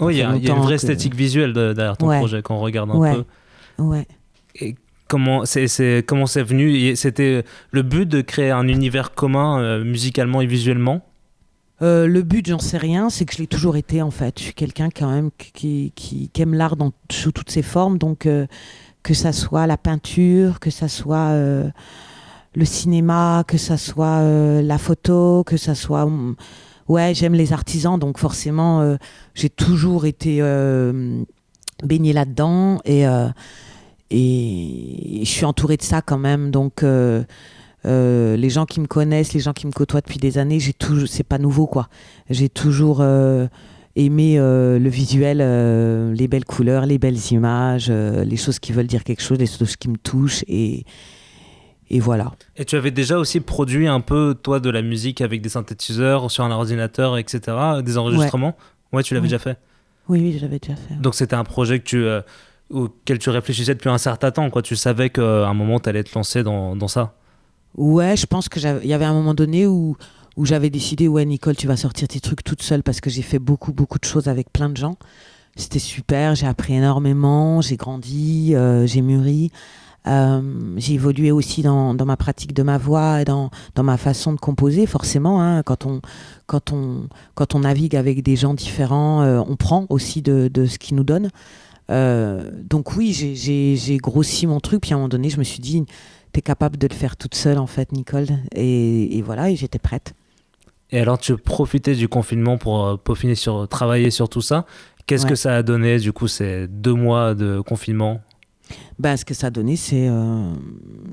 Oui, 0.00 0.16
il 0.16 0.18
y, 0.18 0.22
a 0.22 0.34
une 0.34 0.62
vraie 0.62 0.74
esthétique 0.74 1.14
visuelle 1.14 1.52
derrière 1.52 1.96
ton 1.96 2.08
projet 2.08 2.42
quand 2.42 2.56
on 2.56 2.60
regarde 2.60 2.90
un 2.90 3.14
peu. 3.14 3.24
Ouais. 3.78 4.06
Et 4.56 4.74
comment 5.06 5.44
c'est 5.44 6.04
comment 6.04 6.26
c'est 6.26 6.42
venu? 6.42 6.96
C'était 6.96 7.44
le 7.70 7.82
but 7.82 8.08
de 8.08 8.20
créer 8.20 8.50
un 8.50 8.66
univers 8.66 9.14
commun 9.14 9.78
musicalement 9.84 10.40
et 10.40 10.46
visuellement? 10.46 11.02
Euh, 11.82 12.06
le 12.06 12.22
but, 12.22 12.46
j'en 12.46 12.58
sais 12.58 12.76
rien, 12.76 13.08
c'est 13.08 13.24
que 13.24 13.34
je 13.34 13.38
l'ai 13.38 13.46
toujours 13.46 13.76
été 13.76 14.02
en 14.02 14.10
fait. 14.10 14.38
Je 14.38 14.44
suis 14.44 14.54
quelqu'un 14.54 14.90
quand 14.90 15.10
même 15.10 15.30
qui, 15.38 15.92
qui, 15.94 16.30
aime 16.38 16.54
l'art 16.54 16.76
sous 17.10 17.32
toutes 17.32 17.50
ses 17.50 17.62
formes, 17.62 17.96
donc 17.96 18.26
euh, 18.26 18.46
que 19.02 19.14
ça 19.14 19.32
soit 19.32 19.66
la 19.66 19.78
peinture, 19.78 20.60
que 20.60 20.70
ça 20.70 20.88
soit 20.88 21.30
euh, 21.30 21.70
le 22.54 22.64
cinéma, 22.66 23.44
que 23.46 23.56
ça 23.56 23.78
soit 23.78 24.22
la 24.62 24.78
photo, 24.78 25.42
que 25.44 25.56
ça 25.56 25.74
soit... 25.74 26.04
Mm, 26.04 26.36
ouais, 26.88 27.14
j'aime 27.14 27.34
les 27.34 27.52
artisans, 27.52 27.98
donc 27.98 28.18
forcément, 28.18 28.96
j'ai 29.34 29.48
toujours 29.48 30.04
été 30.04 30.42
baignée 31.82 32.12
là-dedans. 32.12 32.80
Et, 32.84 33.04
et, 34.10 35.20
je 35.24 35.30
suis 35.30 35.44
entourée 35.44 35.76
de 35.76 35.82
ça 35.82 36.02
quand 36.02 36.18
même, 36.18 36.50
donc 36.50 36.84
euh, 37.86 38.36
les 38.36 38.50
gens 38.50 38.66
qui 38.66 38.80
me 38.80 38.86
connaissent, 38.86 39.32
les 39.32 39.40
gens 39.40 39.52
qui 39.52 39.66
me 39.66 39.72
côtoient 39.72 40.00
depuis 40.00 40.18
des 40.18 40.38
années, 40.38 40.60
j'ai 40.60 40.72
toujours, 40.72 41.08
c'est 41.08 41.24
pas 41.24 41.38
nouveau 41.38 41.66
quoi. 41.66 41.88
J'ai 42.28 42.48
toujours 42.48 42.98
euh, 43.00 43.46
aimé 43.96 44.38
euh, 44.38 44.78
le 44.78 44.88
visuel, 44.88 45.38
les 46.14 46.28
belles 46.28 46.44
couleurs, 46.44 46.86
les 46.86 46.98
belles 46.98 47.18
images, 47.30 47.90
les 47.90 48.36
choses 48.36 48.58
qui 48.58 48.72
veulent 48.72 48.86
dire 48.86 49.04
quelque 49.04 49.22
chose, 49.22 49.38
les 49.38 49.46
choses 49.46 49.76
qui 49.76 49.88
me 49.88 49.96
touchent 49.96 50.44
et 50.48 50.84
et 51.92 51.98
voilà. 51.98 52.32
Et 52.56 52.64
tu 52.64 52.76
avais 52.76 52.92
déjà 52.92 53.18
aussi 53.18 53.40
produit 53.40 53.88
un 53.88 54.00
peu 54.00 54.36
toi 54.40 54.60
de 54.60 54.70
la 54.70 54.80
musique 54.80 55.20
avec 55.20 55.40
des 55.42 55.48
synthétiseurs 55.48 56.30
sur 56.30 56.44
un 56.44 56.52
ordinateur, 56.52 57.18
etc., 57.18 57.56
des 57.84 57.98
enregistrements? 57.98 58.56
Ouais, 58.92 59.02
tu 59.02 59.14
l'avais 59.14 59.26
déjà 59.26 59.40
fait? 59.40 59.58
Oui, 60.08 60.20
oui, 60.20 60.36
je 60.36 60.42
l'avais 60.42 60.60
déjà 60.60 60.76
fait. 60.76 60.94
Donc 61.00 61.16
c'était 61.16 61.34
un 61.34 61.42
projet 61.42 61.80
que 61.80 61.84
tu 61.84 62.06
auquel 62.70 63.18
tu 63.18 63.30
réfléchissais 63.30 63.74
depuis 63.74 63.88
un 63.88 63.98
certain 63.98 64.30
temps, 64.30 64.48
quoi. 64.50 64.62
Tu 64.62 64.76
savais 64.76 65.10
qu'à 65.10 65.48
un 65.48 65.54
moment, 65.54 65.80
tu 65.80 65.88
allais 65.88 66.04
te 66.04 66.14
lancer 66.14 66.42
dans, 66.42 66.76
dans 66.76 66.88
ça? 66.88 67.14
Ouais, 67.76 68.16
je 68.16 68.26
pense 68.26 68.48
qu'il 68.48 68.62
y 68.84 68.92
avait 68.92 69.04
un 69.04 69.12
moment 69.12 69.34
donné 69.34 69.66
où, 69.66 69.96
où 70.36 70.44
j'avais 70.44 70.70
décidé, 70.70 71.08
ouais, 71.08 71.24
Nicole, 71.24 71.56
tu 71.56 71.66
vas 71.66 71.76
sortir 71.76 72.08
tes 72.08 72.20
trucs 72.20 72.42
toute 72.42 72.62
seule 72.62 72.82
parce 72.82 73.00
que 73.00 73.10
j'ai 73.10 73.22
fait 73.22 73.38
beaucoup, 73.38 73.72
beaucoup 73.72 73.98
de 73.98 74.04
choses 74.04 74.28
avec 74.28 74.52
plein 74.52 74.68
de 74.68 74.76
gens. 74.76 74.96
C'était 75.56 75.78
super, 75.78 76.34
j'ai 76.34 76.46
appris 76.46 76.74
énormément, 76.74 77.60
j'ai 77.60 77.76
grandi, 77.76 78.54
euh, 78.54 78.86
j'ai 78.86 79.02
mûri. 79.02 79.50
Euh, 80.06 80.40
j'ai 80.78 80.94
évolué 80.94 81.30
aussi 81.30 81.60
dans, 81.60 81.92
dans, 81.92 82.06
ma 82.06 82.16
pratique 82.16 82.54
de 82.54 82.62
ma 82.62 82.78
voix 82.78 83.20
et 83.20 83.24
dans, 83.26 83.50
dans 83.74 83.82
ma 83.82 83.98
façon 83.98 84.32
de 84.32 84.40
composer, 84.40 84.86
forcément. 84.86 85.42
Hein, 85.42 85.62
quand, 85.62 85.84
on, 85.84 86.00
quand, 86.46 86.72
on, 86.72 87.08
quand 87.34 87.54
on 87.54 87.60
navigue 87.60 87.96
avec 87.96 88.22
des 88.22 88.36
gens 88.36 88.54
différents, 88.54 89.22
euh, 89.22 89.42
on 89.46 89.56
prend 89.56 89.84
aussi 89.90 90.22
de, 90.22 90.48
de 90.52 90.64
ce 90.64 90.78
qu'ils 90.78 90.96
nous 90.96 91.04
donnent. 91.04 91.30
Donc 91.90 92.94
oui, 92.96 93.12
j'ai 93.12 93.96
grossi 93.96 94.46
mon 94.46 94.60
truc, 94.60 94.82
puis 94.82 94.92
à 94.92 94.94
un 94.94 94.98
moment 94.98 95.08
donné, 95.08 95.28
je 95.28 95.38
me 95.38 95.42
suis 95.42 95.58
dit, 95.58 95.84
t'es 96.32 96.42
capable 96.42 96.76
de 96.76 96.86
le 96.86 96.94
faire 96.94 97.16
toute 97.16 97.34
seule, 97.34 97.58
en 97.58 97.66
fait, 97.66 97.92
Nicole. 97.92 98.28
Et, 98.54 99.16
et 99.18 99.22
voilà, 99.22 99.50
et 99.50 99.56
j'étais 99.56 99.78
prête. 99.78 100.14
Et 100.92 101.00
alors, 101.00 101.18
tu 101.18 101.36
profitais 101.36 101.94
du 101.94 102.08
confinement 102.08 102.58
pour 102.58 102.98
peaufiner 102.98 103.34
sur, 103.34 103.68
travailler 103.68 104.10
sur 104.10 104.28
tout 104.28 104.40
ça. 104.40 104.66
Qu'est-ce 105.06 105.26
que 105.26 105.34
ça 105.34 105.56
a 105.56 105.62
donné, 105.62 105.98
du 105.98 106.12
coup, 106.12 106.28
ces 106.28 106.68
deux 106.68 106.94
mois 106.94 107.34
de 107.34 107.60
confinement? 107.60 108.20
Ben, 108.98 109.16
ce 109.16 109.24
que 109.24 109.34
ça 109.34 109.48
a 109.48 109.50
donné, 109.50 109.76
c'est 109.76 110.08
euh, 110.08 110.52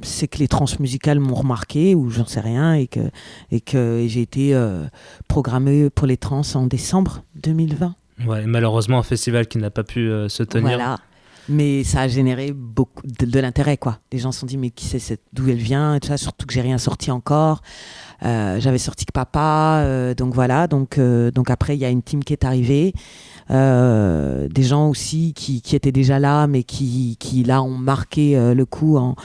c'est 0.01 0.27
que 0.27 0.39
les 0.39 0.47
trans 0.47 0.65
musicales 0.79 1.19
m'ont 1.19 1.36
remarqué, 1.36 1.95
ou 1.95 2.09
j'en 2.09 2.25
sais 2.25 2.39
rien, 2.39 2.74
et 2.74 2.88
que, 2.88 3.00
et 3.51 3.62
que 3.62 4.05
j'ai 4.07 4.21
été 4.21 4.53
euh, 4.53 4.86
programmée 5.27 5.89
pour 5.89 6.07
les 6.07 6.17
trans 6.17 6.41
en 6.53 6.67
décembre 6.67 7.24
2020. 7.41 7.95
Ouais, 8.25 8.45
malheureusement, 8.45 9.00
un 9.00 9.03
festival 9.03 9.47
qui 9.47 9.57
n'a 9.57 9.69
pas 9.69 9.83
pu 9.83 10.09
euh, 10.09 10.27
se 10.27 10.43
tenir. 10.43 10.77
Voilà. 10.77 10.97
Mais 11.50 11.84
ça 11.84 12.01
a 12.01 12.08
généré 12.08 12.51
beaucoup 12.51 13.01
de, 13.06 13.39
l'intérêt, 13.39 13.77
quoi. 13.77 14.00
Les 14.12 14.20
gens 14.20 14.32
se 14.32 14.42
sont 14.42 14.46
dit, 14.46 14.58
mais 14.58 14.70
qui 14.70 14.86
sait 14.86 15.18
d'où 15.34 15.50
elle 15.50 15.58
vient, 15.58 15.96
et 15.96 16.00
tout 16.00 16.10
ça, 16.10 16.18
surtout 16.18 16.46
que 16.46 16.54
j'ai 16.54 16.62
rien 16.62 16.77
sorti 16.77 17.12
encore. 17.12 17.62
J'avais 18.22 18.80
sorti 18.80 19.06
que 19.06 19.13
papa, 19.13 20.13
donc 20.18 20.34
voilà. 20.34 20.68
Donc, 20.68 21.00
donc 21.00 21.50
après, 21.50 21.77
il 21.77 21.80
y 21.80 21.86
a 21.86 21.89
une 21.89 22.01
team 22.01 22.24
qui 22.24 22.34
est 22.34 22.44
arrivée. 22.44 22.94
Euh, 23.50 24.50
des 24.50 24.63
gens 24.63 24.89
aussi 24.89 25.34
qui, 25.34 25.62
qui, 25.62 25.75
étaient 25.75 25.92
déjà 25.92 26.20
là, 26.20 26.48
mais 26.48 26.63
qui, 26.63 27.16
qui 27.20 27.44
là 27.44 27.63
ont 27.63 27.77
marqué 27.77 28.38
euh, 28.38 28.54
le 28.54 28.66
coup, 28.66 28.98
en, 28.98 29.16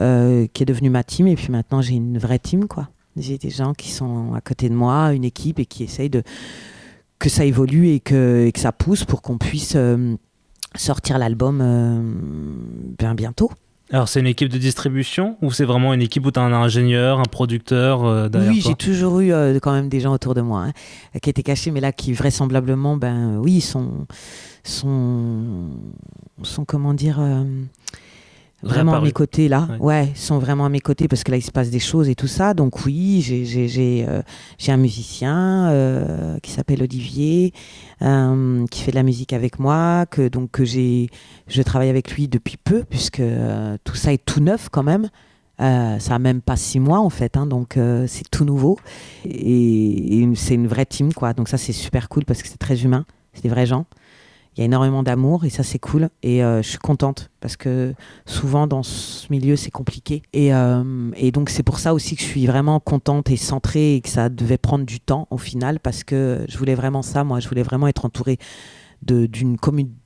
euh, 0.00 0.46
qui 0.52 0.62
est 0.62 0.66
devenu 0.66 0.90
ma 0.90 1.04
team. 1.04 1.26
Et 1.26 1.34
puis 1.34 1.50
maintenant, 1.50 1.82
j'ai 1.82 1.94
une 1.94 2.18
vraie 2.18 2.38
team, 2.38 2.66
quoi. 2.66 2.88
J'ai 3.16 3.36
des 3.36 3.50
gens 3.50 3.74
qui 3.74 3.90
sont 3.90 4.32
à 4.34 4.40
côté 4.40 4.68
de 4.68 4.74
moi, 4.74 5.12
une 5.12 5.24
équipe, 5.24 5.58
et 5.58 5.66
qui 5.66 5.84
essayent 5.84 6.10
de 6.10 6.22
que 7.18 7.28
ça 7.28 7.44
évolue 7.44 7.88
et 7.88 7.98
que, 7.98 8.46
et 8.46 8.52
que 8.52 8.60
ça 8.60 8.70
pousse 8.70 9.04
pour 9.04 9.22
qu'on 9.22 9.38
puisse 9.38 9.76
sortir 10.76 11.18
l'album 11.18 11.58
bien 12.98 13.14
bientôt. 13.14 13.50
Alors, 13.90 14.06
c'est 14.06 14.20
une 14.20 14.26
équipe 14.26 14.50
de 14.50 14.58
distribution 14.58 15.38
ou 15.40 15.50
c'est 15.50 15.64
vraiment 15.64 15.94
une 15.94 16.02
équipe 16.02 16.26
où 16.26 16.30
tu 16.30 16.38
as 16.38 16.42
un 16.42 16.52
ingénieur, 16.52 17.20
un 17.20 17.24
producteur 17.24 18.04
euh, 18.04 18.28
derrière 18.28 18.52
Oui, 18.52 18.60
j'ai 18.60 18.74
toujours 18.74 19.20
eu 19.20 19.32
euh, 19.32 19.58
quand 19.60 19.72
même 19.72 19.88
des 19.88 20.00
gens 20.00 20.12
autour 20.12 20.34
de 20.34 20.42
moi 20.42 20.66
hein, 20.66 21.18
qui 21.22 21.30
étaient 21.30 21.42
cachés, 21.42 21.70
mais 21.70 21.80
là 21.80 21.90
qui 21.90 22.12
vraisemblablement, 22.12 22.98
ben 22.98 23.38
oui, 23.38 23.62
sont, 23.62 24.06
sont, 24.62 25.70
sont 26.42 26.66
comment 26.66 26.92
dire, 26.92 27.18
euh, 27.18 27.44
vraiment 28.62 28.94
à 28.94 29.00
mes 29.00 29.12
côtés 29.12 29.48
là. 29.48 29.68
Ouais. 29.80 30.08
ils 30.14 30.16
sont 30.16 30.38
vraiment 30.38 30.64
à 30.64 30.68
mes 30.68 30.80
côtés 30.80 31.08
parce 31.08 31.24
que 31.24 31.30
là 31.30 31.36
il 31.36 31.42
se 31.42 31.50
passe 31.50 31.70
des 31.70 31.78
choses 31.78 32.08
et 32.08 32.14
tout 32.14 32.26
ça. 32.26 32.54
Donc 32.54 32.84
oui, 32.84 33.20
j'ai 33.20 34.06
euh, 34.08 34.22
un 34.68 34.76
musicien 34.76 35.68
euh, 35.70 36.38
qui 36.40 36.50
s'appelle 36.50 36.82
Olivier 36.82 37.52
euh, 38.02 38.66
qui 38.66 38.82
fait 38.82 38.90
de 38.90 38.96
la 38.96 39.02
musique 39.02 39.32
avec 39.32 39.58
moi, 39.58 40.06
que 40.06 40.28
donc 40.28 40.50
que 40.50 40.64
j'ai 40.64 41.08
je 41.46 41.62
travaille 41.62 41.90
avec 41.90 42.12
lui 42.12 42.28
depuis 42.28 42.56
peu 42.56 42.84
puisque 42.88 43.22
tout 43.84 43.94
ça 43.94 44.12
est 44.12 44.24
tout 44.24 44.40
neuf 44.40 44.68
quand 44.70 44.82
même. 44.82 45.08
ça 45.58 46.14
a 46.14 46.18
même 46.18 46.40
pas 46.40 46.56
six 46.56 46.80
mois 46.80 47.00
en 47.00 47.10
fait, 47.10 47.36
hein, 47.36 47.46
donc 47.46 47.78
c'est 48.06 48.28
tout 48.30 48.44
nouveau 48.44 48.78
et, 49.24 50.22
et 50.22 50.34
c'est 50.34 50.54
une 50.54 50.68
vraie 50.68 50.86
team 50.86 51.12
quoi. 51.12 51.32
Donc 51.32 51.48
ça 51.48 51.58
c'est 51.58 51.72
super 51.72 52.08
cool 52.08 52.24
parce 52.24 52.42
que 52.42 52.48
c'est 52.48 52.58
très 52.58 52.82
humain, 52.82 53.04
c'est 53.32 53.42
des 53.42 53.48
vrais 53.48 53.66
gens 53.66 53.86
il 54.58 54.62
y 54.62 54.64
a 54.64 54.64
énormément 54.64 55.04
d'amour 55.04 55.44
et 55.44 55.50
ça 55.50 55.62
c'est 55.62 55.78
cool. 55.78 56.08
Et 56.24 56.42
euh, 56.42 56.62
je 56.62 56.68
suis 56.68 56.78
contente 56.78 57.30
parce 57.40 57.56
que 57.56 57.94
souvent 58.26 58.66
dans 58.66 58.82
ce 58.82 59.28
milieu 59.30 59.54
c'est 59.54 59.70
compliqué. 59.70 60.22
Et, 60.32 60.52
euh, 60.52 61.12
et 61.16 61.30
donc 61.30 61.48
c'est 61.48 61.62
pour 61.62 61.78
ça 61.78 61.94
aussi 61.94 62.16
que 62.16 62.22
je 62.22 62.26
suis 62.26 62.46
vraiment 62.46 62.80
contente 62.80 63.30
et 63.30 63.36
centrée 63.36 63.94
et 63.94 64.00
que 64.00 64.08
ça 64.08 64.28
devait 64.28 64.58
prendre 64.58 64.84
du 64.84 64.98
temps 64.98 65.28
au 65.30 65.38
final 65.38 65.78
parce 65.78 66.02
que 66.02 66.44
je 66.48 66.58
voulais 66.58 66.74
vraiment 66.74 67.02
ça 67.02 67.22
moi. 67.22 67.38
Je 67.38 67.48
voulais 67.48 67.62
vraiment 67.62 67.86
être 67.86 68.04
entourée 68.04 68.38
d'une 69.02 69.56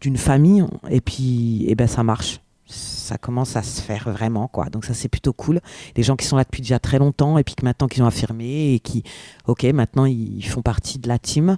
d'une 0.03 0.17
famille. 0.19 0.67
Et 0.91 1.01
puis 1.01 1.65
et 1.67 1.75
ben 1.75 1.87
ça 1.87 2.03
marche. 2.03 2.41
Ça 2.67 3.19
commence 3.19 3.57
à 3.57 3.63
se 3.63 3.81
faire 3.81 4.11
vraiment 4.11 4.49
quoi. 4.49 4.67
Donc 4.67 4.85
ça 4.85 4.93
c'est 4.93 5.09
plutôt 5.09 5.33
cool. 5.33 5.61
Des 5.95 6.03
gens 6.03 6.17
qui 6.17 6.27
sont 6.27 6.37
là 6.37 6.45
depuis 6.45 6.61
déjà 6.61 6.79
très 6.79 6.99
longtemps 6.99 7.39
et 7.39 7.43
puis 7.43 7.55
que 7.55 7.65
maintenant 7.65 7.89
qu'ils 7.89 8.03
ont 8.03 8.07
affirmé 8.07 8.75
et 8.75 8.81
qui 8.81 9.03
ok 9.47 9.65
maintenant 9.73 10.05
ils 10.05 10.45
font 10.45 10.63
partie 10.63 10.99
de 10.99 11.09
la 11.09 11.19
team 11.19 11.57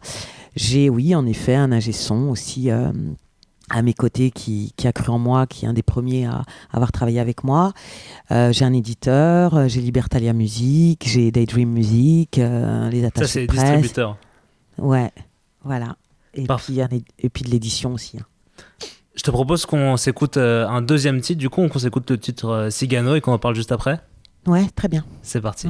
j'ai 0.56 0.88
oui 0.90 1.14
en 1.14 1.26
effet 1.26 1.54
un 1.54 1.72
ingé 1.72 1.92
son 1.92 2.28
aussi 2.28 2.70
euh, 2.70 2.92
à 3.70 3.82
mes 3.82 3.94
côtés 3.94 4.30
qui, 4.30 4.72
qui, 4.76 4.86
a 4.86 4.92
cru 4.92 5.10
en 5.10 5.18
moi, 5.18 5.46
qui 5.46 5.64
est 5.64 5.68
un 5.68 5.72
des 5.72 5.82
premiers 5.82 6.26
à, 6.26 6.42
avoir 6.72 6.92
travaillé 6.92 7.20
avec 7.20 7.44
moi. 7.44 7.72
Euh, 8.30 8.52
j'ai 8.52 8.64
un 8.64 8.72
éditeur, 8.72 9.54
euh, 9.54 9.68
j'ai 9.68 9.80
Libertalia 9.80 10.32
Music, 10.32 11.02
j'ai 11.06 11.30
Daydream 11.30 11.70
Music, 11.70 12.36
les 12.36 13.04
attachés 13.04 13.26
Ça, 13.26 13.32
c'est 13.32 13.46
distributeur. 13.46 14.16
Ouais, 14.78 15.10
voilà. 15.62 15.96
Et 16.34 16.46
puis, 16.46 16.80
et 17.18 17.28
puis 17.28 17.44
de 17.44 17.50
l'édition 17.50 17.94
aussi. 17.94 18.18
Hein. 18.18 18.26
Je 19.14 19.22
te 19.22 19.30
propose 19.30 19.64
qu'on 19.64 19.96
s'écoute 19.96 20.36
euh, 20.36 20.66
un 20.66 20.82
deuxième 20.82 21.20
titre, 21.20 21.38
du 21.38 21.48
coup, 21.48 21.66
qu'on 21.68 21.78
s'écoute 21.78 22.10
le 22.10 22.18
titre 22.18 22.48
euh, 22.48 22.70
Cigano 22.70 23.14
et 23.14 23.20
qu'on 23.20 23.32
en 23.32 23.38
parle 23.38 23.54
juste 23.54 23.72
après. 23.72 24.00
Ouais, 24.46 24.66
très 24.74 24.88
bien. 24.88 25.04
C'est 25.22 25.40
parti. 25.40 25.68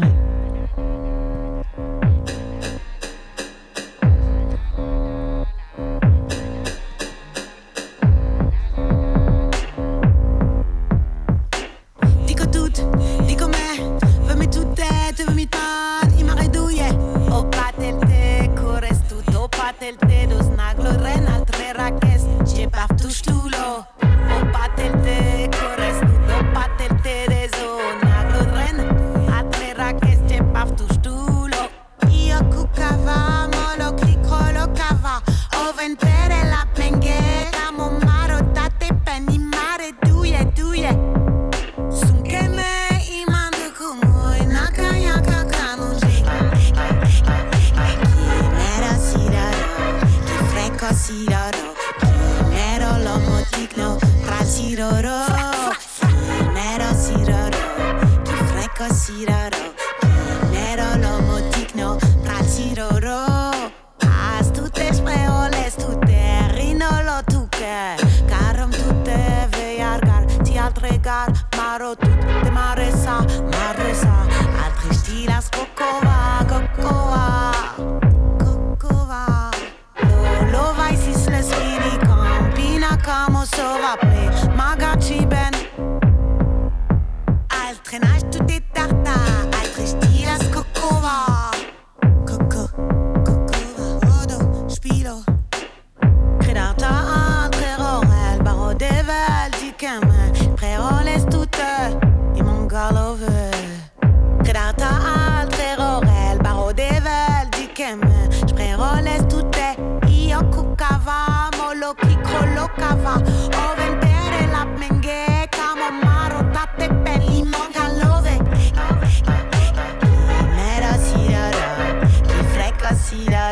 Tú 57.74 58.32
freco 58.52 58.94
si 58.94 59.24
Refrekosiraro 59.24 59.74
Nero 60.52 60.96
lomo 60.98 61.40
digno 61.50 61.98
Pratiroro 62.22 63.70
Pas 63.98 64.52
tute 64.52 64.92
spreoles 64.92 65.74
tute 65.76 66.52
Rinolo 66.54 67.22
tuke 67.26 67.96
Carom 68.28 68.70
tute 68.70 69.48
vei 69.50 69.80
argar 69.80 70.24
Ti 70.44 70.58
altregar 70.58 71.32
Maro 71.56 71.96
tú 71.96 72.10
te 72.42 72.50
mare 72.50 72.83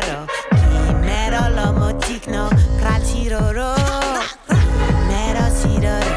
Kilimanjaro 0.03 0.27
Kimero 0.51 1.73
motikno 1.79 2.49
Kralchiroro 2.79 3.75
Mero 5.07 5.45
siroro 5.59 6.15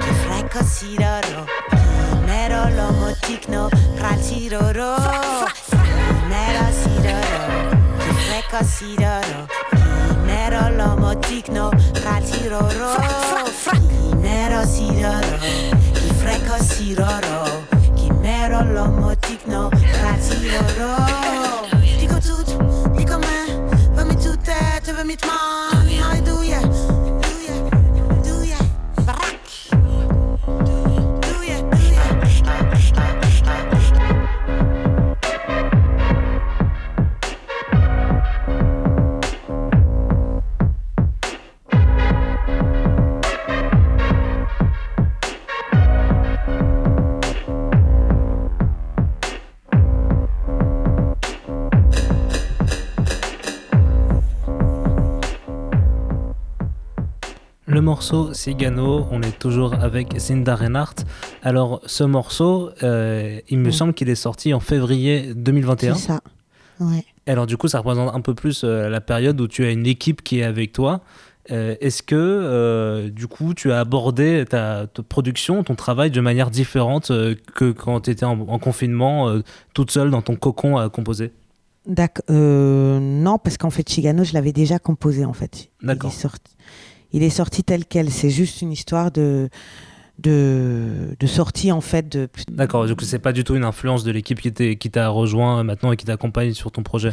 Kifreko 0.00 0.62
siroro 0.64 1.46
Kimero 1.70 2.86
motikno 3.00 3.70
Kralchiroro 3.98 4.90
Mero 6.28 6.66
siroro 6.80 7.40
Kifreko 7.98 8.60
siroro 8.64 9.40
Kimero 9.70 10.62
lomotikno 10.78 11.70
Kralchiroro 12.02 12.92
Kimero 13.70 14.62
siroro 14.66 15.38
Kifreko 15.94 16.56
siroro 16.62 17.40
Kimero 17.96 18.60
lomotikno 18.74 19.70
Kralchiroro 19.70 20.92
morceau 57.94 58.34
Cigano, 58.34 59.06
on 59.12 59.22
est 59.22 59.38
toujours 59.38 59.72
avec 59.74 60.14
Cinda 60.18 60.56
Reinhardt. 60.56 61.04
Alors, 61.44 61.80
ce 61.86 62.02
morceau, 62.02 62.70
euh, 62.82 63.38
il 63.48 63.58
me 63.60 63.68
Mm. 63.68 63.72
semble 63.72 63.94
qu'il 63.94 64.08
est 64.08 64.16
sorti 64.16 64.52
en 64.52 64.58
février 64.58 65.32
2021. 65.36 65.94
C'est 65.94 66.08
ça. 66.08 66.20
Ouais. 66.80 67.04
Alors, 67.28 67.46
du 67.46 67.56
coup, 67.56 67.68
ça 67.68 67.78
représente 67.78 68.12
un 68.12 68.20
peu 68.20 68.34
plus 68.34 68.62
euh, 68.64 68.88
la 68.88 69.00
période 69.00 69.40
où 69.40 69.46
tu 69.46 69.64
as 69.64 69.70
une 69.70 69.86
équipe 69.86 70.22
qui 70.24 70.40
est 70.40 70.42
avec 70.42 70.72
toi. 70.72 71.02
Euh, 71.52 71.76
Est-ce 71.80 72.02
que, 72.02 72.16
euh, 72.16 73.10
du 73.10 73.28
coup, 73.28 73.54
tu 73.54 73.70
as 73.70 73.78
abordé 73.78 74.44
ta, 74.50 74.88
ta 74.92 75.02
production, 75.04 75.62
ton 75.62 75.76
travail 75.76 76.10
de 76.10 76.20
manière 76.20 76.50
différente 76.50 77.12
euh, 77.12 77.36
que 77.54 77.70
quand 77.70 78.00
tu 78.00 78.10
étais 78.10 78.24
en, 78.24 78.40
en 78.40 78.58
confinement, 78.58 79.32
toute 79.72 79.92
seule 79.92 80.10
dans 80.10 80.22
ton 80.22 80.34
cocon 80.34 80.78
à 80.78 80.88
composer? 80.88 81.30
D'accord. 81.86 82.24
Non, 82.28 83.38
parce 83.38 83.56
qu'en 83.56 83.70
fait, 83.70 83.88
Chigano, 83.88 84.24
je 84.24 84.32
l'avais 84.34 84.52
déjà 84.52 84.80
composé, 84.80 85.24
en 85.24 85.32
fait. 85.34 85.68
D'accord. 85.80 86.10
Il 87.14 87.22
est 87.22 87.30
sorti, 87.30 87.62
tel 87.62 87.86
quel. 87.86 88.10
C'est 88.10 88.28
juste 88.28 88.60
une 88.60 88.72
histoire 88.72 89.12
de, 89.12 89.48
de, 90.18 91.26
sortie, 91.26 91.70
en 91.70 91.80
fait. 91.80 92.08
De, 92.08 92.28
D'accord, 92.50 92.86
coup, 92.96 93.04
c'est 93.04 93.20
pas 93.20 93.32
du 93.32 93.44
tout 93.44 93.54
une 93.54 93.62
influence 93.62 94.02
de 94.02 94.10
l'équipe 94.10 94.40
qui 94.40 94.90
t'a 94.90 95.08
rejoint 95.08 95.62
maintenant 95.62 95.92
et 95.92 95.96
qui 95.96 96.04
t'accompagne 96.04 96.54
sur 96.54 96.72
ton 96.72 96.82
projet? 96.82 97.12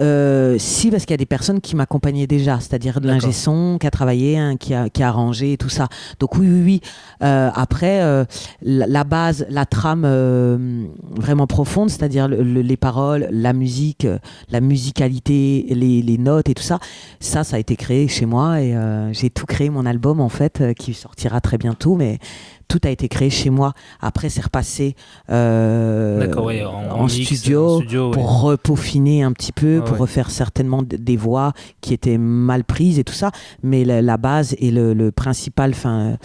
Euh, 0.00 0.56
si, 0.58 0.90
parce 0.90 1.04
qu'il 1.06 1.12
y 1.12 1.14
a 1.14 1.18
des 1.18 1.26
personnes 1.26 1.60
qui 1.60 1.74
m'accompagnaient 1.74 2.26
déjà, 2.26 2.60
c'est-à-dire 2.60 3.00
de 3.00 3.06
l'ingé 3.06 3.32
son, 3.32 3.78
qui 3.80 3.86
a 3.86 3.90
travaillé, 3.90 4.36
hein, 4.38 4.56
qui, 4.56 4.74
a, 4.74 4.90
qui 4.90 5.02
a 5.02 5.08
arrangé 5.08 5.54
et 5.54 5.56
tout 5.56 5.68
ça. 5.70 5.88
Donc 6.20 6.36
oui, 6.36 6.46
oui, 6.50 6.62
oui. 6.64 6.80
Euh, 7.22 7.50
après, 7.54 8.02
euh, 8.02 8.24
la, 8.62 8.86
la 8.86 9.04
base, 9.04 9.46
la 9.48 9.64
trame 9.64 10.02
euh, 10.04 10.84
vraiment 11.10 11.46
profonde, 11.46 11.88
c'est-à-dire 11.88 12.28
le- 12.28 12.42
le- 12.42 12.60
les 12.62 12.76
paroles, 12.76 13.28
la 13.30 13.52
musique, 13.54 14.04
euh, 14.04 14.18
la 14.50 14.60
musicalité, 14.60 15.66
les, 15.70 16.02
les 16.02 16.18
notes 16.18 16.48
et 16.50 16.54
tout 16.54 16.62
ça, 16.62 16.78
ça, 17.20 17.42
ça 17.44 17.56
a 17.56 17.58
été 17.58 17.76
créé 17.76 18.06
chez 18.08 18.26
moi 18.26 18.60
et 18.60 18.76
euh, 18.76 19.12
j'ai 19.12 19.30
tout 19.30 19.46
créé 19.46 19.70
mon 19.70 19.86
album 19.86 20.20
en 20.20 20.28
fait, 20.28 20.62
qui 20.78 20.92
sortira 20.94 21.40
très 21.40 21.58
bientôt, 21.58 21.94
mais 21.96 22.18
tout 22.68 22.80
a 22.84 22.90
été 22.90 23.08
créé 23.08 23.30
chez 23.30 23.50
moi. 23.50 23.72
Après, 24.00 24.28
c'est 24.28 24.42
repassé 24.42 24.94
euh, 25.30 26.34
ouais, 26.42 26.64
en, 26.64 27.08
studio 27.08 27.66
en 27.66 27.78
studio, 27.80 28.06
ouais. 28.08 28.12
pour 28.14 28.40
repeaufiner 28.42 29.22
un 29.22 29.32
petit 29.32 29.52
peu, 29.52 29.76
Ouais, 29.78 29.84
pour 29.84 29.92
ouais. 29.94 29.98
refaire 30.00 30.30
certainement 30.30 30.82
des 30.82 31.16
voix 31.16 31.52
qui 31.80 31.94
étaient 31.94 32.18
mal 32.18 32.64
prises 32.64 32.98
et 32.98 33.04
tout 33.04 33.12
ça. 33.14 33.30
Mais 33.62 33.84
la, 33.84 34.02
la 34.02 34.16
base 34.16 34.54
et 34.58 34.70
le, 34.70 34.94
le 34.94 35.12
principal, 35.12 35.70
enfin, 35.70 36.16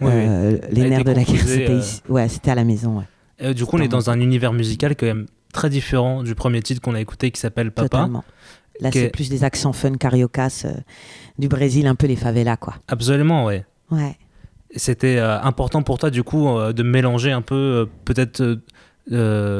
Ouais, 0.00 0.06
ouais. 0.08 0.26
euh, 0.28 0.58
les 0.70 0.88
nerfs 0.90 1.04
de 1.04 1.12
la 1.12 1.22
guerre, 1.24 1.46
c'était 1.46 1.70
euh. 1.70 1.80
Ouais, 2.12 2.28
c'était 2.28 2.50
à 2.50 2.54
la 2.56 2.64
maison. 2.64 2.98
ouais. 3.40 3.54
Du 3.54 3.64
coup, 3.64 3.76
on 3.76 3.80
est 3.80 3.88
dans 3.88 4.10
un 4.10 4.20
univers 4.20 4.52
musical 4.52 4.96
quand 4.96 5.06
même 5.06 5.26
très 5.52 5.70
différent 5.70 6.22
du 6.22 6.34
premier 6.34 6.60
titre 6.62 6.80
qu'on 6.80 6.94
a 6.94 7.00
écouté 7.00 7.30
qui 7.30 7.40
s'appelle 7.40 7.70
Papa. 7.70 7.88
Totalement. 7.88 8.24
Là, 8.80 8.90
c'est 8.92 9.04
est- 9.04 9.08
plus 9.10 9.28
des 9.30 9.44
accents 9.44 9.72
fun 9.72 9.92
cariocas 9.94 10.62
euh, 10.64 10.72
du 11.38 11.46
Brésil, 11.48 11.86
un 11.86 11.94
peu 11.94 12.08
les 12.08 12.16
favelas, 12.16 12.56
quoi. 12.56 12.74
Absolument, 12.88 13.44
ouais. 13.44 13.64
Ouais. 13.92 14.16
C'était 14.76 15.18
euh, 15.18 15.40
important 15.40 15.82
pour 15.82 15.98
toi, 15.98 16.10
du 16.10 16.22
coup, 16.22 16.48
euh, 16.48 16.72
de 16.72 16.82
mélanger 16.82 17.30
un 17.32 17.42
peu, 17.42 17.54
euh, 17.54 17.86
peut-être, 18.04 18.42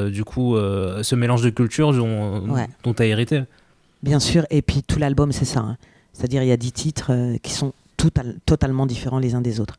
du 0.09 0.23
coup, 0.23 0.55
ce 0.57 1.15
mélange 1.15 1.41
de 1.43 1.49
cultures 1.49 1.93
dont 1.93 2.49
Ouais. 2.49 2.67
tu 2.83 3.01
as 3.01 3.05
hérité? 3.05 3.43
Bien 4.03 4.19
sûr, 4.19 4.45
et 4.49 4.61
puis 4.61 4.83
tout 4.83 4.99
l'album, 4.99 5.31
c'est 5.31 5.45
ça. 5.45 5.59
hein. 5.61 5.77
C'est-à-dire, 6.13 6.43
il 6.43 6.47
y 6.47 6.51
a 6.51 6.57
dix 6.57 6.71
titres 6.71 7.11
qui 7.41 7.51
sont 7.51 7.73
tout 7.97 8.11
al- 8.17 8.37
totalement 8.45 8.85
différents 8.85 9.19
les 9.19 9.35
uns 9.35 9.41
des 9.41 9.59
autres. 9.59 9.77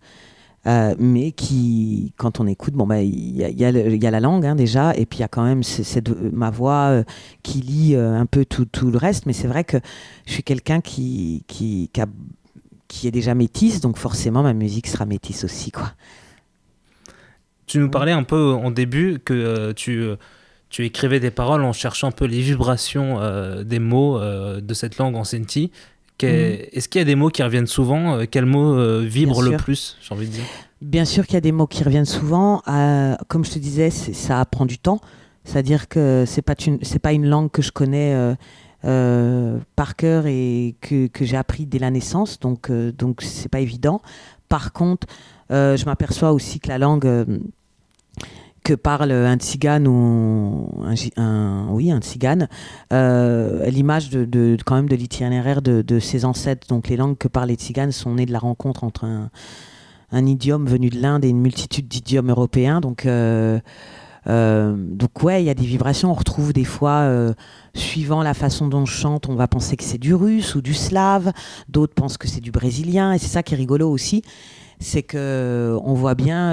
Euh, 0.66 0.96
mais 0.99 1.31
qui, 1.31 2.12
quand 2.16 2.40
on 2.40 2.46
écoute, 2.49 2.75
bon, 2.75 2.88
bah, 2.88 3.01
il 3.01 3.37
y, 3.37 3.44
a- 3.44 3.51
y 3.51 3.96
y 3.96 3.99
la 4.01 4.18
langue 4.20 4.44
hein, 4.44 4.57
déjà, 4.57 4.96
et 4.96 5.07
puis 5.07 5.18
il 5.18 5.20
y 5.20 5.25
a 5.25 5.29
quand 5.29 5.44
même 5.44 5.62
ce- 5.62 5.85
cette, 5.85 6.09
ma 6.33 6.51
voix 6.51 6.88
euh, 6.90 7.05
qui 7.44 7.61
lit 7.61 7.94
euh, 7.94 8.18
un 8.18 8.27
peu 8.27 8.44
tout, 8.44 8.64
tout 8.64 8.90
le 8.90 8.99
reste. 8.99 9.27
Mais 9.27 9.33
c'est 9.33 9.46
vrai 9.46 9.62
que 9.62 9.77
je 10.27 10.33
suis 10.33 10.42
quelqu'un 10.42 10.81
qui, 10.81 11.44
qui, 11.46 11.88
qui, 11.92 12.01
a- 12.01 12.07
qui 12.88 13.07
est 13.09 13.11
déjà 13.11 13.35
métisse, 13.35 13.81
donc 13.81 13.96
forcément 13.99 14.42
ma 14.42 14.53
musique 14.53 14.87
sera 14.87 15.07
métisse 15.07 15.44
aussi. 15.44 15.70
Quoi. 15.70 15.92
Tu 17.66 17.79
nous 17.79 17.90
parlais 17.90 18.12
un 18.12 18.22
peu 18.22 18.53
en 18.53 18.70
début 18.70 19.18
que 19.25 19.35
euh, 19.35 19.72
tu, 19.72 20.01
euh, 20.01 20.16
tu 20.70 20.85
écrivais 20.85 21.18
des 21.18 21.31
paroles 21.33 21.64
en 21.64 21.72
cherchant 21.72 22.09
un 22.09 22.12
peu 22.12 22.25
les 22.27 22.40
vibrations 22.40 23.20
euh, 23.20 23.64
des 23.64 23.81
mots 23.81 24.18
euh, 24.18 24.61
de 24.61 24.75
cette 24.75 24.99
langue 24.99 25.16
en 25.16 25.25
senti. 25.25 25.72
Qu'est- 26.16 26.70
Est-ce 26.72 26.88
qu'il 26.88 27.01
y 27.01 27.03
a 27.03 27.05
des 27.05 27.16
mots 27.16 27.29
qui 27.29 27.42
reviennent 27.42 27.66
souvent 27.66 28.25
Quels 28.31 28.46
mots 28.46 28.75
euh, 28.79 29.01
vibrent 29.05 29.42
Bien 29.42 29.51
le 29.53 29.57
plus, 29.57 29.96
j'ai 30.01 30.14
envie 30.14 30.27
de 30.29 30.33
dire? 30.33 30.44
Bien 30.81 31.05
sûr 31.05 31.27
qu'il 31.27 31.35
y 31.35 31.38
a 31.38 31.40
des 31.42 31.53
mots 31.53 31.66
qui 31.66 31.83
reviennent 31.83 32.05
souvent. 32.07 32.62
comme 33.29 33.44
je 33.44 33.51
te 33.51 33.59
disais, 33.59 33.90
ça 33.90 34.44
prend 34.44 34.64
du 34.66 34.79
temps. 34.79 35.01
C'est-à-dire 35.44 35.88
que 35.88 36.25
c'est 36.27 36.42
pas 36.42 36.55
une 36.66 36.79
c'est 36.83 36.99
pas 36.99 37.12
une 37.12 37.27
langue 37.27 37.51
que 37.51 37.62
je 37.62 37.70
connais 37.70 38.35
par 38.87 39.96
cœur 39.96 40.27
et 40.27 40.77
que, 40.81 41.09
j'ai 41.20 41.37
appris 41.37 41.66
dès 41.66 41.79
la 41.79 41.90
naissance. 41.90 42.38
Donc 42.40 42.70
euh, 42.70 42.92
donc 42.92 43.22
c'est 43.22 43.49
pas 43.49 43.61
évident. 43.61 44.01
Par 44.49 44.72
contre, 44.72 45.07
euh, 45.51 45.77
je 45.77 45.85
m'aperçois 45.87 46.33
aussi 46.33 46.61
que 46.61 46.68
la 46.68 46.79
langue 46.79 47.07
euh, 47.07 47.25
que 48.62 48.75
parle 48.75 49.12
un 49.12 49.37
tzigane 49.37 49.87
ou 49.87 50.68
un, 51.16 51.68
oui 51.70 51.92
un 51.92 52.01
tzigane, 52.01 52.49
euh, 52.92 53.64
l'image 53.70 54.11
de, 54.11 54.57
quand 54.64 54.75
même 54.75 54.88
de 54.88 54.96
l'itinéraire 54.96 55.62
de, 55.62 55.99
ses 56.01 56.25
ancêtres. 56.25 56.66
Donc 56.68 56.88
les 56.88 56.96
langues 56.96 57.16
que 57.16 57.29
parlent 57.29 57.49
les 57.49 57.55
tziganes 57.55 57.92
sont 57.92 58.14
nées 58.14 58.27
de 58.27 58.33
la 58.33 58.40
rencontre 58.40 58.83
entre 58.83 59.05
un 59.05 59.31
un 60.12 60.27
idiome 60.27 60.66
venu 60.66 60.90
de 60.90 61.01
l'Inde 61.01 61.25
et 61.25 61.29
une 61.29 61.40
multitude 61.40 61.88
d'idiomes 61.88 62.31
européens. 62.31 62.81
Donc, 62.81 63.07
euh, 63.07 63.59
euh, 63.59 63.61
donc 64.26 65.22
ouais, 65.22 65.42
il 65.42 65.46
y 65.46 65.50
a 65.50 65.54
des 65.54 65.64
vibrations. 65.64 66.10
On 66.10 66.14
retrouve 66.14 66.52
des 66.52 66.64
fois, 66.64 67.02
euh, 67.02 67.32
suivant 67.74 68.22
la 68.22 68.34
façon 68.34 68.68
dont 68.68 68.84
je 68.84 68.92
chante, 68.92 69.28
on 69.28 69.34
va 69.34 69.48
penser 69.48 69.76
que 69.76 69.84
c'est 69.84 69.98
du 69.98 70.14
russe 70.14 70.54
ou 70.54 70.60
du 70.60 70.74
slave. 70.74 71.32
D'autres 71.68 71.94
pensent 71.94 72.18
que 72.18 72.28
c'est 72.28 72.40
du 72.40 72.50
brésilien. 72.50 73.12
Et 73.12 73.18
c'est 73.18 73.28
ça 73.28 73.42
qui 73.42 73.54
est 73.54 73.56
rigolo 73.56 73.90
aussi, 73.90 74.22
c'est 74.80 75.02
que 75.02 75.78
on 75.84 75.94
voit 75.94 76.14
bien. 76.14 76.52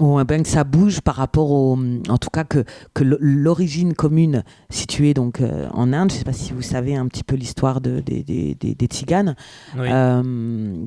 On 0.00 0.12
voit 0.12 0.24
bien 0.24 0.42
que 0.42 0.48
ça 0.48 0.64
bouge 0.64 1.00
par 1.02 1.14
rapport 1.16 1.50
au, 1.50 1.76
en 2.08 2.18
tout 2.18 2.30
cas 2.30 2.44
que, 2.44 2.64
que 2.94 3.04
l'origine 3.04 3.94
commune 3.94 4.42
située 4.70 5.14
donc 5.14 5.40
euh, 5.40 5.68
en 5.72 5.92
Inde. 5.92 6.10
Je 6.10 6.14
ne 6.14 6.18
sais 6.20 6.24
pas 6.24 6.32
si 6.32 6.52
vous 6.52 6.62
savez 6.62 6.96
un 6.96 7.06
petit 7.06 7.22
peu 7.22 7.36
l'histoire 7.36 7.80
de, 7.80 8.00
des, 8.00 8.22
des, 8.22 8.54
des, 8.54 8.74
des 8.74 8.86
tziganes. 8.86 9.36
Oui. 9.76 9.86
Euh, 9.90 10.22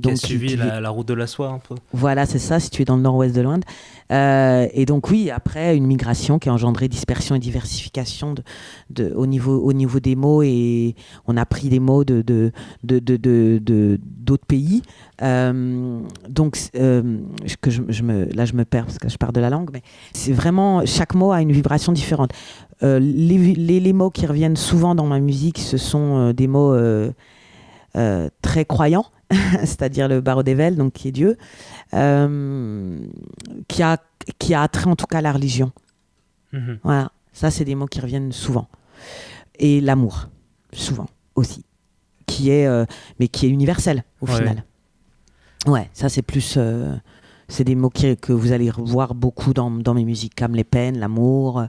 qui 0.02 0.10
a 0.10 0.12
donc, 0.12 0.18
suivi 0.18 0.48
qui- 0.48 0.56
la, 0.58 0.82
la 0.82 0.90
route 0.90 1.08
de 1.08 1.14
la 1.14 1.28
soie 1.28 1.50
un 1.50 1.60
peu. 1.60 1.76
voilà, 1.94 2.26
c'est 2.26 2.40
ça, 2.40 2.60
situé 2.60 2.86
dans 2.86 2.96
le 2.96 3.04
nord-ouest 3.04 3.36
de 3.36 3.42
l'Inde. 3.42 3.64
Euh, 4.12 4.68
et 4.74 4.86
donc 4.86 5.10
oui, 5.10 5.30
après 5.32 5.78
une 5.78 5.86
migration 5.86 6.40
qui 6.40 6.50
a 6.50 6.54
engendré 6.54 6.88
dispersion 6.88 7.36
et 7.36 7.40
diversification 7.40 8.34
de, 8.34 8.44
de- 8.90 9.14
au, 9.16 9.26
niveau, 9.28 9.60
au 9.62 9.74
niveau 9.74 10.00
des 10.00 10.16
mots 10.16 10.42
et 10.44 10.96
on 11.28 11.38
a 11.38 11.46
pris 11.46 11.70
des 11.70 11.80
mots 11.80 12.04
de, 12.04 12.22
de, 12.24 12.52
d'autres 14.04 14.46
pays. 14.46 14.82
Donc 16.30 16.58
que 17.62 17.70
je, 17.72 17.82
je 17.90 18.04
me, 18.04 18.26
là 18.34 18.46
je 18.46 18.54
me 18.54 18.66
perds 18.66 18.86
parce 18.86 18.98
que 18.98 19.03
je 19.10 19.18
pars 19.18 19.34
de 19.34 19.40
la 19.40 19.50
langue, 19.50 19.70
mais 19.74 19.82
c'est 20.14 20.32
vraiment 20.34 20.86
chaque 20.86 21.14
mot 21.16 21.32
a 21.32 21.42
une 21.42 21.52
vibration 21.52 21.92
différente. 21.92 22.32
Euh, 22.84 23.00
les, 23.00 23.38
les- 23.56 23.80
les 23.80 23.94
mots 23.94 24.10
qui 24.10 24.26
reviennent 24.26 24.58
souvent 24.58 24.96
dans 24.96 25.06
ma 25.06 25.20
musique, 25.20 25.60
ce 25.60 25.78
sont 25.78 26.18
euh, 26.18 26.34
des 26.34 26.48
mots 26.48 26.74
euh, 26.74 27.12
très 28.42 28.66
croyants, 28.66 29.06
c'est-à-dire 29.60 30.08
le 30.08 30.22
barreau 30.22 30.44
d'Evel, 30.44 30.76
donc 30.76 30.94
qui 30.94 31.08
est 31.08 31.12
Dieu, 31.12 31.38
qui, 33.68 33.84
a, 33.84 33.98
qui 34.40 34.54
a 34.54 34.62
attrait 34.62 34.90
en 34.90 34.96
tout 34.96 35.06
cas 35.06 35.20
à 35.20 35.22
la 35.22 35.32
religion. 35.32 35.72
Mhm. 36.52 36.80
Voilà, 36.84 37.12
ça 37.32 37.52
c'est 37.52 37.66
des 37.66 37.76
mots 37.76 37.88
qui 37.88 38.00
reviennent 38.02 38.32
souvent. 38.32 38.68
Et 39.60 39.82
l'amour, 39.82 40.30
souvent 40.72 41.08
aussi, 41.36 41.64
qui 42.26 42.50
est, 42.50 42.68
euh, 42.68 42.86
mais 43.20 43.28
qui 43.28 43.46
est 43.46 43.50
universel 43.50 44.04
au 44.22 44.28
Ouais. 44.28 44.38
final. 44.38 44.64
Ouais, 45.66 45.90
ça 45.94 46.10
c'est 46.10 46.22
plus, 46.22 46.56
euh, 46.58 46.96
C'est 47.48 47.64
des 47.64 47.76
mots 47.76 47.90
qui- 47.90 48.16
que 48.18 48.32
vous 48.34 48.52
allez 48.52 48.72
voir 48.78 49.16
beaucoup 49.16 49.54
dans, 49.54 49.70
dans 49.72 49.94
mes 49.94 50.06
musiques, 50.06 50.36
comme 50.36 50.56
les 50.56 50.64
peines, 50.64 50.98
l'amour, 51.00 51.64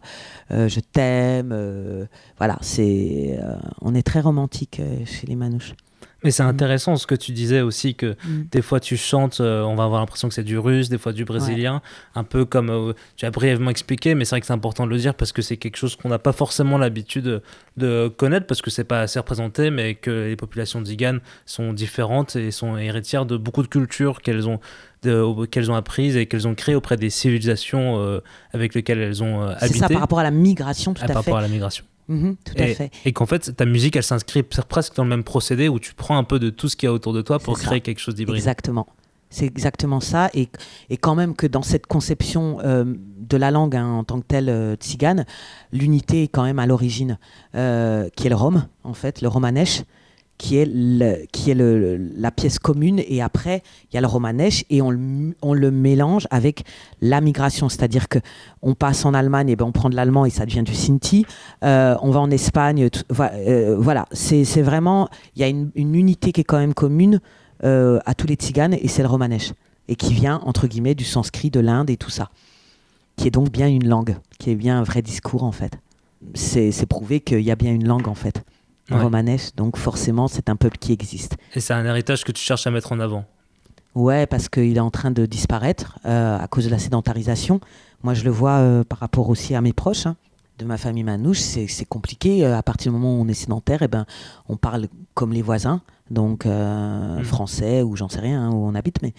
euh, 0.51 0.69
je 0.69 0.81
t'aime. 0.81 1.51
euh, 1.53 2.07
voilà, 2.39 2.57
c'est, 2.61 3.39
euh, 3.41 3.57
on 3.83 3.95
est 3.95 4.03
très 4.03 4.21
romantique 4.21 4.81
chez 5.05 5.27
les 5.27 5.37
Manouches. 5.37 5.75
Mais 6.23 6.31
c'est 6.31 6.43
intéressant 6.43 6.97
ce 6.97 7.07
que 7.07 7.15
tu 7.15 7.33
disais 7.33 7.61
aussi 7.61 7.95
que 7.95 8.17
des 8.51 8.63
fois 8.63 8.81
tu 8.81 8.97
chantes, 8.97 9.41
euh, 9.43 9.63
on 9.63 9.75
va 9.75 9.85
avoir 9.85 10.01
l'impression 10.01 10.27
que 10.29 10.33
c'est 10.33 10.43
du 10.43 10.57
russe, 10.59 10.89
des 10.89 10.97
fois 10.97 11.13
du 11.13 11.27
brésilien, 11.27 11.83
un 12.15 12.25
peu 12.25 12.47
comme 12.47 12.71
euh, 12.71 12.95
tu 13.17 13.27
as 13.27 13.31
brièvement 13.31 13.69
expliqué, 13.69 14.15
mais 14.15 14.25
c'est 14.25 14.31
vrai 14.31 14.41
que 14.41 14.47
c'est 14.47 14.55
important 14.55 14.87
de 14.87 14.91
le 14.91 14.97
dire 14.97 15.15
parce 15.15 15.33
que 15.33 15.43
c'est 15.43 15.59
quelque 15.59 15.77
chose 15.77 15.97
qu'on 15.97 16.09
n'a 16.09 16.19
pas 16.19 16.33
forcément 16.33 16.79
l'habitude 16.79 17.25
de, 17.25 17.43
de 17.77 18.09
connaître 18.09 18.47
parce 18.47 18.63
que 18.63 18.71
c'est 18.71 18.85
pas 18.85 19.01
assez 19.03 19.19
représenté, 19.19 19.71
mais 19.71 19.97
que 19.97 20.29
les 20.29 20.37
populations 20.37 20.81
tziganes 20.83 21.21
sont 21.45 21.75
différentes 21.75 22.37
et 22.37 22.51
sont 22.53 22.79
héritières 22.79 23.27
de 23.27 23.37
beaucoup 23.37 23.63
de 23.63 23.69
cultures 23.69 24.23
qu'elles 24.23 24.49
ont 24.49 24.61
qu'elles 25.51 25.71
ont 25.71 25.75
apprises 25.75 26.17
et 26.17 26.27
qu'elles 26.27 26.47
ont 26.49 26.55
créées 26.55 26.75
auprès 26.75 26.97
des 26.97 27.11
civilisations 27.11 27.99
euh, 27.99 28.21
avec 28.53 28.75
lesquelles 28.75 28.99
elles 29.01 29.23
ont 29.23 29.43
euh, 29.43 29.55
C'est 29.59 29.65
habité 29.67 29.79
ça 29.81 29.89
par 29.89 30.01
rapport 30.01 30.19
à 30.19 30.23
la 30.25 30.31
migration, 30.31 30.95
tout 30.95 31.03
à- 31.03 31.05
à, 31.05 31.09
par 31.09 31.23
fait. 31.25 31.31
rapport 31.31 31.39
à 31.39 31.43
la 31.43 31.49
migration. 31.49 31.85
Mhm, 32.09 32.37
tout 32.45 32.55
à 32.59 32.69
Et, 32.69 32.75
fait. 32.75 32.91
et 33.07 33.13
qu'en 33.13 33.25
fait, 33.27 33.57
ta 33.57 33.65
musique, 33.65 33.97
elle 33.97 34.03
s'inscrit 34.03 34.43
presque 34.43 34.95
dans 34.97 35.05
le 35.05 35.09
même 35.11 35.25
procédé 35.25 35.69
où 35.69 35.79
tu 35.81 35.95
prends 35.95 36.19
un 36.19 36.25
peu 36.25 36.39
de 36.39 36.51
tout 36.51 36.69
ce 36.69 36.77
qu'il 36.77 36.87
y 36.87 36.91
a 36.91 36.93
autour 36.93 37.13
de 37.15 37.23
toi 37.23 37.39
pour 37.39 37.57
ça. 37.59 37.67
créer 37.69 37.81
quelque 37.81 37.99
chose 38.01 38.15
d'hybride. 38.15 38.37
Exactement. 38.37 38.87
C'est 39.31 39.47
exactement 39.47 39.99
ça. 40.01 40.31
Et, 40.35 40.49
et 40.91 40.97
quand 40.97 41.15
même 41.17 41.35
que 41.35 41.47
dans 41.49 41.63
cette 41.63 41.87
conception 41.87 42.59
euh, 42.63 42.85
de 43.19 43.37
la 43.37 43.51
langue 43.51 43.75
hein, 43.75 43.87
en 43.89 44.05
tant 44.05 44.21
que 44.21 44.27
telle 44.27 44.49
euh, 44.49 44.77
tzigane, 44.77 45.25
l'unité 45.73 46.25
est 46.25 46.29
quand 46.29 46.45
même 46.45 46.59
à 46.61 46.67
l'origine, 46.67 47.19
euh, 47.57 48.09
qui 48.17 48.27
est 48.27 48.31
le 48.31 48.37
rome, 48.37 48.67
en 48.85 48.95
fait, 48.95 49.23
le 49.23 49.29
romanesh, 49.29 49.83
qui 50.39 50.59
est, 50.59 50.69
la 50.69 52.31
pièce 52.31 52.59
commune. 52.59 53.01
Et 53.07 53.23
après, 53.23 53.63
il 53.91 53.95
y 53.95 53.99
a 53.99 54.01
le 54.01 54.07
romanesh 54.07 54.65
et 54.71 54.83
on 54.83 54.91
le, 54.91 55.71
mélange 55.71 56.27
avec 56.31 56.65
la 57.01 57.21
migration. 57.21 57.69
C'est-à-dire 57.69 58.09
que 58.09 58.19
on 58.63 58.75
passe 58.75 59.05
en 59.05 59.15
Allemagne, 59.15 59.49
et 59.49 59.57
ben 59.57 59.67
on 59.67 59.73
prend 59.73 59.91
de 59.91 59.97
l'allemand 59.97 60.25
et 60.25 60.31
ça 60.31 60.47
devient 60.47 60.63
du 60.63 60.75
sinti. 60.75 61.27
Euh, 61.63 61.97
on 62.03 62.11
va 62.11 62.21
en 62.21 62.31
Espagne. 62.31 62.89
euh, 63.21 63.77
voilà, 63.79 64.07
c'est 64.13 64.63
vraiment, 64.63 65.09
il 65.37 65.43
y 65.43 65.45
a 65.45 65.49
une, 65.49 65.71
unité 65.75 66.33
qui 66.33 66.41
est 66.41 66.45
quand 66.45 66.59
même 66.59 66.75
commune 66.75 67.21
euh, 67.65 68.01
à 68.05 68.15
tous 68.15 68.27
les 68.27 68.35
tziganes 68.35 68.75
et 68.75 68.89
c'est 68.89 69.03
le 69.03 69.09
romanesh. 69.09 69.53
Et 69.87 69.97
qui 69.97 70.15
vient, 70.15 70.41
entre 70.45 70.67
guillemets, 70.67 70.95
du 70.95 71.05
sanskrit, 71.05 71.51
de 71.51 71.61
l'Inde 71.61 71.91
et 71.91 71.97
tout 71.97 72.11
ça. 72.11 72.31
Qui 73.17 73.29
est 73.29 73.31
donc 73.31 73.51
bien 73.51 73.69
une 73.69 73.87
langue, 73.87 74.17
qui 74.39 74.51
est 74.51 74.57
bien 74.57 74.79
un 74.79 74.83
vrai 74.83 75.03
discours 75.03 75.45
en 75.45 75.53
fait. 75.53 75.79
C'est 76.35 76.87
prouvé 76.87 77.21
qu'il 77.21 77.43
y 77.43 77.51
a 77.51 77.57
bien 77.57 77.73
une 77.73 77.87
langue 77.87 78.09
en 78.09 78.15
fait. 78.15 78.43
Ouais. 78.91 79.01
romanesh, 79.01 79.55
donc 79.57 79.77
forcément, 79.79 80.29
c'est 80.29 80.49
un 80.51 80.57
peuple 80.57 80.77
qui 80.79 80.93
existe. 80.93 81.37
Et 81.55 81.61
c'est 81.61 81.73
un 81.73 81.85
héritage 81.87 82.23
que 82.25 82.33
tu 82.33 82.43
cherches 82.43 82.67
à 82.67 82.71
mettre 82.71 82.93
en 82.93 83.01
avant. 83.01 83.25
Ouais, 83.95 84.27
parce 84.27 84.49
qu'il 84.49 84.77
est 84.77 84.81
en 84.81 84.91
train 84.91 85.11
de 85.11 85.25
disparaître 85.25 85.99
euh, 86.05 86.39
à 86.39 86.47
cause 86.49 86.65
de 86.67 86.71
la 86.71 86.79
sédentarisation. 86.79 87.61
Moi, 88.03 88.13
je 88.15 88.25
le 88.25 88.31
vois 88.31 88.59
euh, 88.59 88.85
par 88.85 88.99
rapport 88.99 89.29
aussi 89.31 89.55
à 89.55 89.61
mes 89.61 89.73
proches. 89.73 90.07
hein, 90.07 90.17
de 90.59 90.65
ma 90.65 90.77
famille 90.77 91.03
manouche, 91.03 91.41
c'est 91.41 91.67
c'est 91.67 91.85
compliqué. 91.85 92.45
Euh, 92.45 92.57
à 92.57 92.63
partir 92.63 92.93
du 92.93 92.99
moment 92.99 93.17
où 93.19 93.23
on 93.23 93.29
est 93.29 93.35
sédentaire, 93.35 93.83
eh 93.83 93.89
ben, 93.89 94.05
on 94.49 94.57
parle 94.57 94.87
comme 95.15 95.33
les 95.33 95.43
voisins, 95.43 95.81
donc 96.11 96.45
euh, 96.47 97.19
Mhm. 97.19 97.25
français 97.25 97.83
ou 97.83 97.97
j'en 97.97 98.09
sais 98.09 98.21
rien, 98.21 98.43
hein, 98.43 98.51
où 98.53 98.67
on 98.67 98.75
habite, 98.75 99.01
mais 99.03 99.15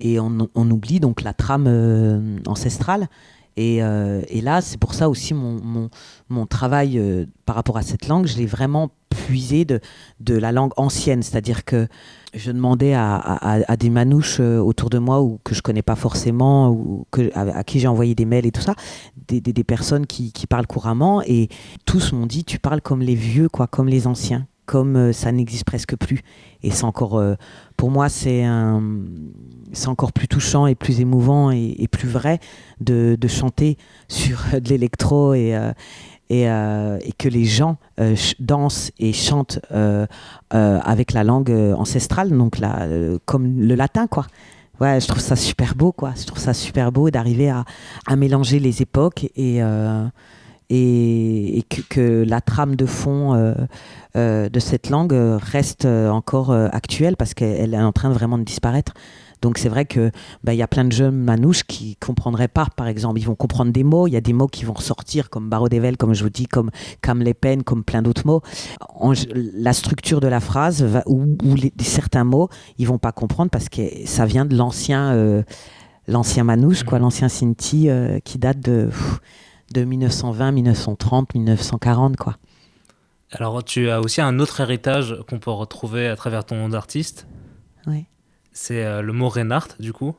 et 0.00 0.18
on, 0.20 0.48
on 0.54 0.70
oublie 0.70 1.00
donc 1.00 1.22
la 1.22 1.32
trame 1.34 1.66
euh, 1.68 2.38
ancestrale. 2.46 3.08
Et, 3.56 3.82
euh, 3.82 4.22
et 4.28 4.40
là, 4.40 4.60
c'est 4.60 4.78
pour 4.78 4.94
ça 4.94 5.08
aussi 5.08 5.32
mon, 5.34 5.88
mon, 6.28 6.46
travail 6.46 6.98
euh, 6.98 7.26
par 7.46 7.56
rapport 7.56 7.76
à 7.76 7.82
cette 7.82 8.08
langue, 8.08 8.26
je 8.26 8.36
l'ai 8.36 8.46
vraiment 8.46 8.90
puisé 9.10 9.64
de, 9.64 9.80
de 10.20 10.36
la 10.36 10.50
langue 10.50 10.72
ancienne. 10.76 11.22
C'est-à-dire 11.22 11.64
que 11.64 11.86
je 12.34 12.50
demandais 12.50 12.94
à, 12.94 13.14
à- 13.16 13.76
des 13.76 13.90
manouches 13.90 14.38
euh, 14.40 14.58
autour 14.58 14.90
de 14.90 14.98
moi 14.98 15.22
ou 15.22 15.38
que 15.44 15.54
je 15.54 15.62
connais 15.62 15.82
pas 15.82 15.94
forcément 15.94 16.70
ou 16.70 17.06
que, 17.12 17.30
à, 17.34 17.58
à 17.58 17.62
qui 17.64 17.78
j'ai 17.78 17.86
envoyé 17.86 18.14
des 18.16 18.24
mails 18.24 18.46
et 18.46 18.50
tout 18.50 18.60
ça, 18.60 18.74
des, 19.28 19.40
des- 19.40 19.52
des 19.52 19.64
personnes 19.64 20.06
qui, 20.06 20.32
qui 20.32 20.46
parlent 20.48 20.66
couramment 20.66 21.22
et 21.22 21.48
tous 21.86 22.12
m'ont 22.12 22.26
dit 22.26 22.44
tu 22.44 22.58
parles 22.58 22.80
comme 22.80 23.00
les 23.00 23.14
vieux, 23.14 23.48
quoi, 23.48 23.68
comme 23.68 23.86
les 23.88 24.06
anciens, 24.08 24.46
comme 24.66 24.96
euh, 24.96 25.12
ça 25.12 25.32
n'existe 25.32 25.64
presque 25.64 25.96
plus. 25.96 26.22
Et 26.62 26.70
c'est 26.70 26.84
encore, 26.84 27.18
euh, 27.18 27.34
pour 27.76 27.90
moi, 27.90 28.08
c'est 28.08 28.44
encore 29.86 30.12
plus 30.12 30.28
touchant 30.28 30.66
et 30.66 30.74
plus 30.74 31.00
émouvant 31.00 31.50
et, 31.50 31.88
plus 31.90 32.08
vrai 32.08 32.40
de, 32.80 33.16
de 33.20 33.28
chanter 33.28 33.76
sur 34.08 34.38
de 34.52 34.68
l'électro 34.68 35.34
et 35.34 35.54
euh, 35.54 35.72
et, 36.30 36.48
euh, 36.48 36.98
et 37.02 37.12
que 37.12 37.28
les 37.28 37.44
gens 37.44 37.76
euh, 38.00 38.16
dansent 38.40 38.90
et 38.98 39.12
chantent 39.12 39.60
euh, 39.72 40.06
euh, 40.54 40.80
avec 40.82 41.12
la 41.12 41.22
langue 41.22 41.50
euh, 41.50 41.74
ancestrale, 41.74 42.30
donc 42.30 42.58
la, 42.58 42.82
euh, 42.82 43.18
comme 43.26 43.60
le 43.60 43.74
latin, 43.74 44.06
quoi. 44.06 44.26
Ouais, 44.80 45.00
je 45.00 45.06
trouve 45.06 45.20
ça 45.20 45.36
super 45.36 45.74
beau, 45.74 45.92
quoi. 45.92 46.14
Je 46.16 46.24
trouve 46.24 46.38
ça 46.38 46.54
super 46.54 46.90
beau 46.90 47.10
d'arriver 47.10 47.50
à, 47.50 47.64
à 48.06 48.16
mélanger 48.16 48.58
les 48.58 48.82
époques 48.82 49.24
et, 49.36 49.62
euh, 49.62 50.06
et, 50.70 51.58
et 51.58 51.62
que, 51.62 51.80
que 51.82 52.24
la 52.26 52.40
trame 52.40 52.76
de 52.76 52.86
fond 52.86 53.34
euh, 53.34 53.54
euh, 54.16 54.48
de 54.48 54.60
cette 54.60 54.90
langue 54.90 55.12
reste 55.14 55.84
euh, 55.84 56.08
encore 56.10 56.52
actuelle 56.52 57.16
parce 57.16 57.34
qu'elle 57.34 57.74
est 57.74 57.78
en 57.78 57.92
train 57.92 58.08
de 58.08 58.14
vraiment 58.14 58.38
de 58.38 58.44
disparaître. 58.44 58.92
Donc 59.42 59.58
c'est 59.58 59.68
vrai 59.68 59.84
que 59.84 60.10
bah, 60.42 60.54
y 60.54 60.62
a 60.62 60.66
plein 60.66 60.84
de 60.86 60.92
jeunes 60.92 61.16
manouches 61.18 61.64
qui 61.64 61.96
comprendraient 61.96 62.48
pas, 62.48 62.66
par 62.76 62.86
exemple, 62.86 63.20
ils 63.20 63.26
vont 63.26 63.34
comprendre 63.34 63.72
des 63.72 63.84
mots, 63.84 64.06
il 64.06 64.12
y 64.12 64.16
a 64.16 64.22
des 64.22 64.32
mots 64.32 64.46
qui 64.46 64.64
vont 64.64 64.72
ressortir 64.72 65.28
comme 65.28 65.50
Barodevel, 65.50 65.98
comme 65.98 66.14
je 66.14 66.22
vous 66.22 66.30
dis, 66.30 66.46
comme 66.46 66.70
Cam 67.02 67.20
les 67.20 67.34
peines, 67.34 67.62
comme 67.62 67.84
plein 67.84 68.00
d'autres 68.00 68.26
mots. 68.26 68.40
En- 68.94 69.12
la 69.34 69.74
structure 69.74 70.20
de 70.20 70.28
la 70.28 70.40
phrase 70.40 70.82
va, 70.82 71.02
ou, 71.06 71.36
ou 71.44 71.54
les- 71.56 71.74
certains 71.82 72.24
mots, 72.24 72.48
ils 72.78 72.86
vont 72.86 72.96
pas 72.96 73.12
comprendre 73.12 73.50
parce 73.50 73.68
que 73.68 73.82
ça 74.06 74.24
vient 74.24 74.46
de 74.46 74.56
l'ancien 74.56 75.12
euh, 75.12 75.42
l'ancien 76.08 76.44
manouche, 76.44 76.82
quoi, 76.84 76.98
Mhm. 76.98 77.02
l'ancien 77.04 77.28
Sinti 77.28 77.90
euh, 77.90 78.20
qui 78.24 78.38
date 78.38 78.60
de, 78.60 78.86
pff, 78.86 79.20
de 79.74 79.84
1920, 79.84 80.52
1930, 80.52 81.34
1940, 81.34 82.16
quoi. 82.16 82.36
Alors, 83.32 83.62
tu 83.64 83.90
as 83.90 84.00
aussi 84.00 84.20
un 84.20 84.38
autre 84.38 84.60
héritage 84.60 85.16
qu'on 85.28 85.38
peut 85.38 85.50
retrouver 85.50 86.08
à 86.08 86.16
travers 86.16 86.46
ton 86.46 86.56
nom 86.56 86.68
d'artiste. 86.68 87.26
Ouais. 87.86 88.06
C'est 88.52 88.84
euh, 88.84 89.02
le 89.02 89.12
mot 89.12 89.28
Reinhardt, 89.28 89.74
du 89.80 89.92
coup. 89.92 90.14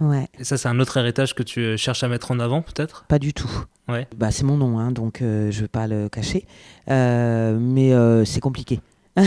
Ouais. 0.00 0.28
Et 0.38 0.44
ça, 0.44 0.56
c'est 0.56 0.68
un 0.68 0.80
autre 0.80 0.96
héritage 0.96 1.34
que 1.34 1.42
tu 1.42 1.60
euh, 1.60 1.76
cherches 1.76 2.02
à 2.02 2.08
mettre 2.08 2.30
en 2.30 2.40
avant, 2.40 2.62
peut-être? 2.62 3.04
Pas 3.06 3.18
du 3.18 3.34
tout. 3.34 3.50
Ouais. 3.88 4.08
Bah, 4.16 4.30
c'est 4.30 4.44
mon 4.44 4.56
nom, 4.56 4.78
hein, 4.78 4.92
donc 4.92 5.20
euh, 5.20 5.50
je 5.50 5.60
vais 5.62 5.68
pas 5.68 5.86
le 5.86 6.08
cacher. 6.08 6.46
Euh, 6.88 7.58
mais 7.60 7.92
c'est 8.24 8.40
compliqué. 8.40 8.80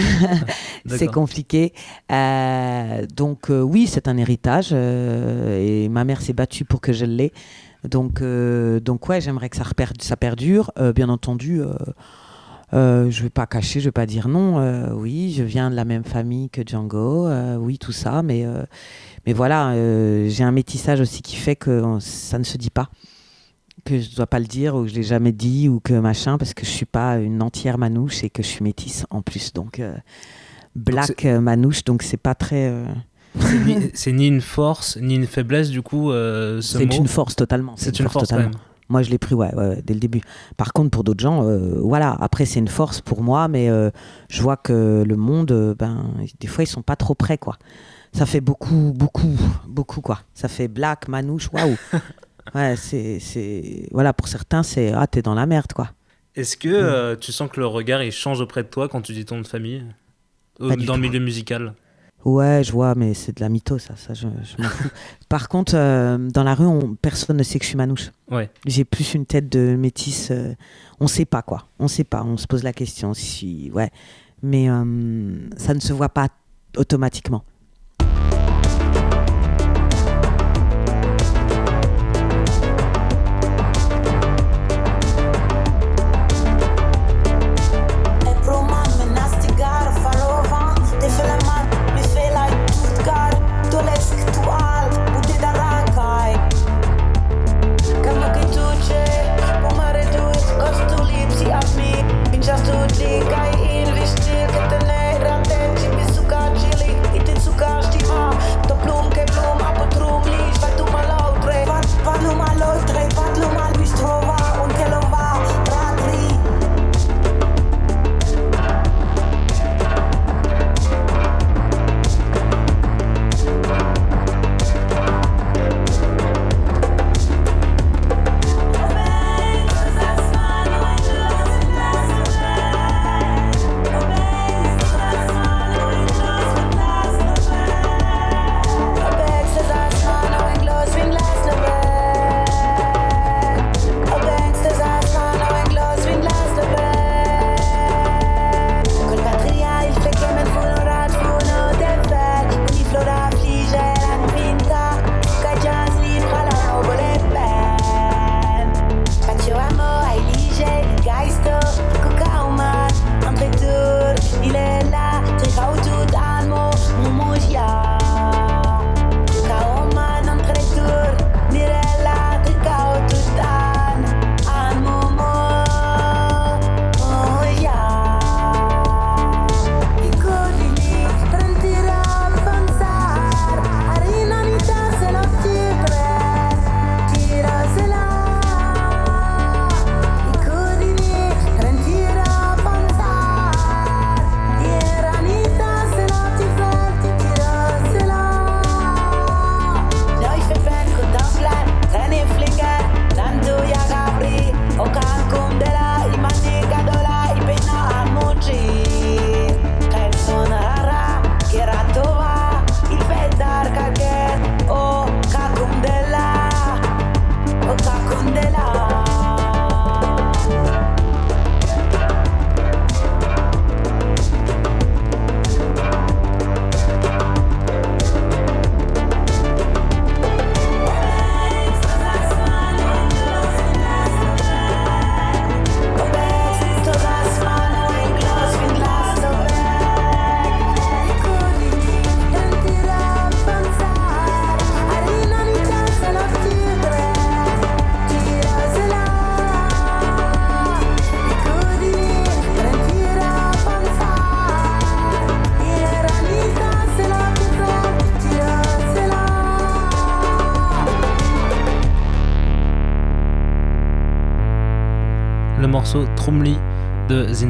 c'est 0.87 1.07
compliqué. 1.07 1.73
Donc 2.09 3.49
oui, 3.49 3.87
c'est 3.87 4.07
un 4.07 4.17
héritage 4.17 4.71
et 4.73 5.89
ma 5.89 6.05
mère 6.05 6.21
s'est 6.21 6.33
battue 6.33 6.65
pour 6.65 6.81
que 6.81 6.93
je 6.93 7.05
l'ai. 7.05 7.33
Donc, 7.83 8.21
euh, 8.21 8.79
donc 8.79 9.07
ouais, 9.09 9.21
j'aimerais 9.21 9.49
que 9.49 9.57
ça, 9.57 9.65
ça 9.99 10.17
perdure. 10.17 10.71
Euh, 10.77 10.93
bien 10.93 11.09
entendu, 11.09 11.61
euh, 12.73 13.09
je 13.09 13.23
vais 13.23 13.29
pas 13.29 13.45
cacher, 13.45 13.79
je 13.79 13.85
vais 13.85 13.91
pas 13.91 14.05
dire 14.05 14.27
non. 14.27 14.93
Oui, 14.95 15.33
je 15.37 15.43
viens 15.43 15.69
de 15.69 15.75
la 15.75 15.85
même 15.85 16.03
famille 16.03 16.49
que 16.49 16.61
Django. 16.65 17.29
oui, 17.57 17.77
tout 17.77 17.91
ça, 17.91 18.23
mais 18.23 18.45
mais 19.25 19.33
voilà, 19.33 19.73
j'ai 20.27 20.43
un 20.43 20.51
métissage 20.51 21.01
aussi 21.01 21.21
qui 21.21 21.35
fait 21.35 21.55
que 21.55 21.97
ça 21.99 22.39
ne 22.39 22.43
se 22.43 22.57
dit 22.57 22.71
pas 22.71 22.89
que 23.85 23.99
je 23.99 24.15
dois 24.15 24.27
pas 24.27 24.39
le 24.39 24.45
dire 24.45 24.75
ou 24.75 24.83
que 24.83 24.87
je 24.87 24.95
l'ai 24.95 25.03
jamais 25.03 25.33
dit 25.33 25.67
ou 25.67 25.81
que 25.81 25.93
machin 25.93 26.37
parce 26.37 26.53
que 26.53 26.65
je 26.65 26.71
suis 26.71 26.85
pas 26.85 27.17
une 27.17 27.41
entière 27.41 27.77
manouche 27.77 28.23
et 28.23 28.29
que 28.29 28.41
je 28.41 28.47
suis 28.47 28.63
métisse 28.63 29.05
en 29.09 29.21
plus 29.21 29.51
donc 29.51 29.81
black 30.73 31.25
manouche 31.25 31.83
donc 31.83 32.01
c'est 32.01 32.15
pas 32.15 32.33
très 32.33 32.71
C'est 33.93 34.11
ni- 34.11 34.27
une 34.27 34.41
force, 34.41 34.97
ni 35.01 35.15
une 35.15 35.25
faiblesse, 35.27 35.69
du 35.69 35.81
coup, 35.81 36.11
euh, 36.11 36.61
ce 36.61 36.77
c'est 36.77 36.83
une 36.95 37.07
force 37.07 37.35
totalement 37.35 37.73
C'est 37.77 37.99
une 37.99 38.07
force, 38.09 38.27
totalement. 38.29 38.49
même. 38.51 38.59
moi 38.89 39.01
je 39.01 39.09
l'ai 39.09 39.17
pris 39.17 39.33
ouais, 39.35 39.53
ouais, 39.55 39.81
dès 39.83 39.93
le 39.93 39.99
début. 39.99 40.21
Par 40.57 40.71
contre 40.73 40.91
pour 40.91 41.03
d'autres 41.03 41.21
gens 41.23 41.43
euh, 41.47 41.79
voilà. 41.81 42.15
Après 42.19 42.45
c'est 42.45 42.59
une 42.59 42.67
force 42.67 43.01
pour 43.01 43.21
moi 43.23 43.47
mais 43.47 43.69
euh, 43.69 43.89
je 44.29 44.41
vois 44.41 44.57
que 44.57 45.03
le 45.07 45.15
monde 45.15 45.75
ben 45.79 46.13
des 46.39 46.47
fois 46.47 46.63
ils 46.63 46.67
sont 46.67 46.83
pas 46.83 46.95
trop 46.95 47.15
prêts 47.15 47.37
quoi. 47.39 47.57
Ça 48.13 48.25
fait 48.27 48.41
beaucoup 48.41 48.93
beaucoup 48.95 49.35
beaucoup 49.67 50.01
quoi. 50.01 50.19
Ça 50.35 50.47
fait 50.47 50.67
black 50.67 51.07
manouche 51.07 51.49
waouh. 51.53 51.75
Ouais 52.53 52.75
c'est 52.75 53.19
c'est 53.19 53.87
voilà 53.93 54.11
pour 54.13 54.27
certains 54.27 54.63
c'est 54.63 54.91
ah 54.91 55.07
t'es 55.07 55.21
dans 55.21 55.33
la 55.33 55.45
merde 55.45 55.71
quoi. 55.73 55.89
Est-ce 56.35 56.57
que 56.57 56.67
euh, 56.67 57.15
tu 57.15 57.31
sens 57.31 57.49
que 57.49 57.59
le 57.59 57.65
regard 57.67 58.03
il 58.03 58.11
change 58.11 58.41
auprès 58.41 58.63
de 58.63 58.67
toi 58.67 58.89
quand 58.89 59.01
tu 59.01 59.13
dis 59.13 59.23
ton 59.25 59.35
nom 59.37 59.41
de 59.41 59.47
famille? 59.47 59.83
Dans 60.59 60.67
le 60.95 60.97
milieu 61.01 61.19
musical? 61.19 61.73
Ouais, 62.25 62.61
je 62.63 62.71
vois, 62.71 62.95
mais 62.95 63.13
c'est 63.13 63.35
de 63.35 63.41
la 63.41 63.49
mytho, 63.49 63.77
ça. 63.79 63.95
ça 63.97 64.13
je, 64.13 64.27
je 64.27 64.61
m'en 64.61 64.69
fous. 64.69 64.89
Par 65.29 65.49
contre, 65.49 65.73
euh, 65.75 66.17
dans 66.17 66.43
la 66.43 66.55
rue, 66.55 66.65
on, 66.65 66.95
personne 66.95 67.37
ne 67.37 67.43
sait 67.43 67.59
que 67.59 67.65
je 67.65 67.69
suis 67.69 67.77
manouche. 67.77 68.11
Ouais. 68.31 68.49
J'ai 68.65 68.85
plus 68.85 69.13
une 69.13 69.25
tête 69.25 69.49
de 69.49 69.75
métisse. 69.75 70.31
euh, 70.31 70.53
on 70.99 71.07
sait 71.07 71.25
pas, 71.25 71.41
quoi. 71.41 71.65
On 71.79 71.87
sait 71.89 72.05
pas. 72.05 72.23
On 72.23 72.37
se 72.37 72.47
pose 72.47 72.63
la 72.63 72.71
question. 72.71 73.13
Si, 73.13 73.69
ouais. 73.73 73.89
Mais 74.41 74.69
euh, 74.69 74.83
ça 75.57 75.73
ne 75.73 75.79
se 75.81 75.91
voit 75.91 76.09
pas 76.09 76.29
automatiquement. 76.77 77.43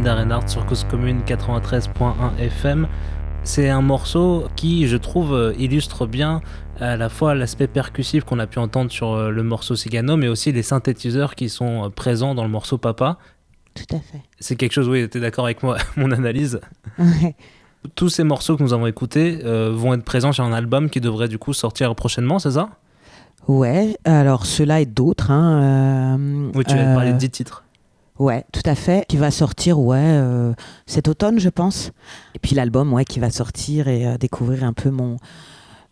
Reinhardt 0.01 0.47
sur 0.47 0.65
Cause 0.65 0.85
Commune 0.89 1.21
93.1 1.21 2.35
FM. 2.39 2.87
C'est 3.43 3.69
un 3.69 3.81
morceau 3.81 4.47
qui, 4.55 4.87
je 4.87 4.97
trouve, 4.97 5.33
euh, 5.35 5.53
illustre 5.59 6.07
bien 6.07 6.41
à 6.79 6.97
la 6.97 7.09
fois 7.09 7.35
l'aspect 7.35 7.67
percussif 7.67 8.23
qu'on 8.23 8.39
a 8.39 8.47
pu 8.47 8.57
entendre 8.57 8.91
sur 8.91 9.13
euh, 9.13 9.29
le 9.29 9.43
morceau 9.43 9.75
Cigano, 9.75 10.17
mais 10.17 10.27
aussi 10.27 10.51
les 10.51 10.63
synthétiseurs 10.63 11.35
qui 11.35 11.47
sont 11.47 11.85
euh, 11.85 11.89
présents 11.89 12.33
dans 12.33 12.43
le 12.43 12.49
morceau 12.49 12.79
Papa. 12.79 13.19
Tout 13.75 13.95
à 13.95 13.99
fait. 13.99 14.21
C'est 14.39 14.55
quelque 14.55 14.73
chose, 14.73 14.89
oui, 14.89 15.07
tu 15.07 15.19
es 15.19 15.21
d'accord 15.21 15.45
avec 15.45 15.61
moi, 15.61 15.77
mon 15.95 16.11
analyse. 16.11 16.59
Ouais. 16.97 17.35
Tous 17.95 18.09
ces 18.09 18.23
morceaux 18.23 18.57
que 18.57 18.63
nous 18.63 18.73
avons 18.73 18.87
écoutés 18.87 19.41
euh, 19.45 19.71
vont 19.73 19.93
être 19.93 20.03
présents 20.03 20.31
sur 20.31 20.43
un 20.43 20.53
album 20.53 20.89
qui 20.89 21.01
devrait 21.01 21.27
du 21.27 21.37
coup 21.37 21.53
sortir 21.53 21.93
prochainement, 21.95 22.39
c'est 22.39 22.51
ça? 22.51 22.69
Ouais, 23.47 23.97
alors 24.05 24.45
ceux-là 24.45 24.81
et 24.81 24.85
d'autres. 24.85 25.29
Hein, 25.29 26.17
euh, 26.17 26.51
Oui, 26.55 26.63
tu 26.65 26.75
vas 26.75 26.91
euh, 26.91 26.95
parler 26.95 27.13
de 27.13 27.17
10 27.17 27.29
titres. 27.29 27.63
Ouais, 28.23 28.45
tout 28.53 28.61
à 28.65 28.75
fait. 28.75 29.05
Qui 29.07 29.17
va 29.17 29.31
sortir, 29.31 29.79
ouais, 29.79 29.97
euh, 29.99 30.53
cet 30.85 31.07
automne, 31.09 31.39
je 31.39 31.49
pense. 31.49 31.91
Et 32.35 32.39
puis 32.39 32.55
l'album, 32.55 32.93
ouais, 32.93 33.03
qui 33.05 33.19
va 33.19 33.29
sortir 33.29 33.87
et 33.89 34.07
euh, 34.07 34.17
découvrir 34.17 34.63
un 34.63 34.73
peu 34.73 34.89
mon 34.89 35.17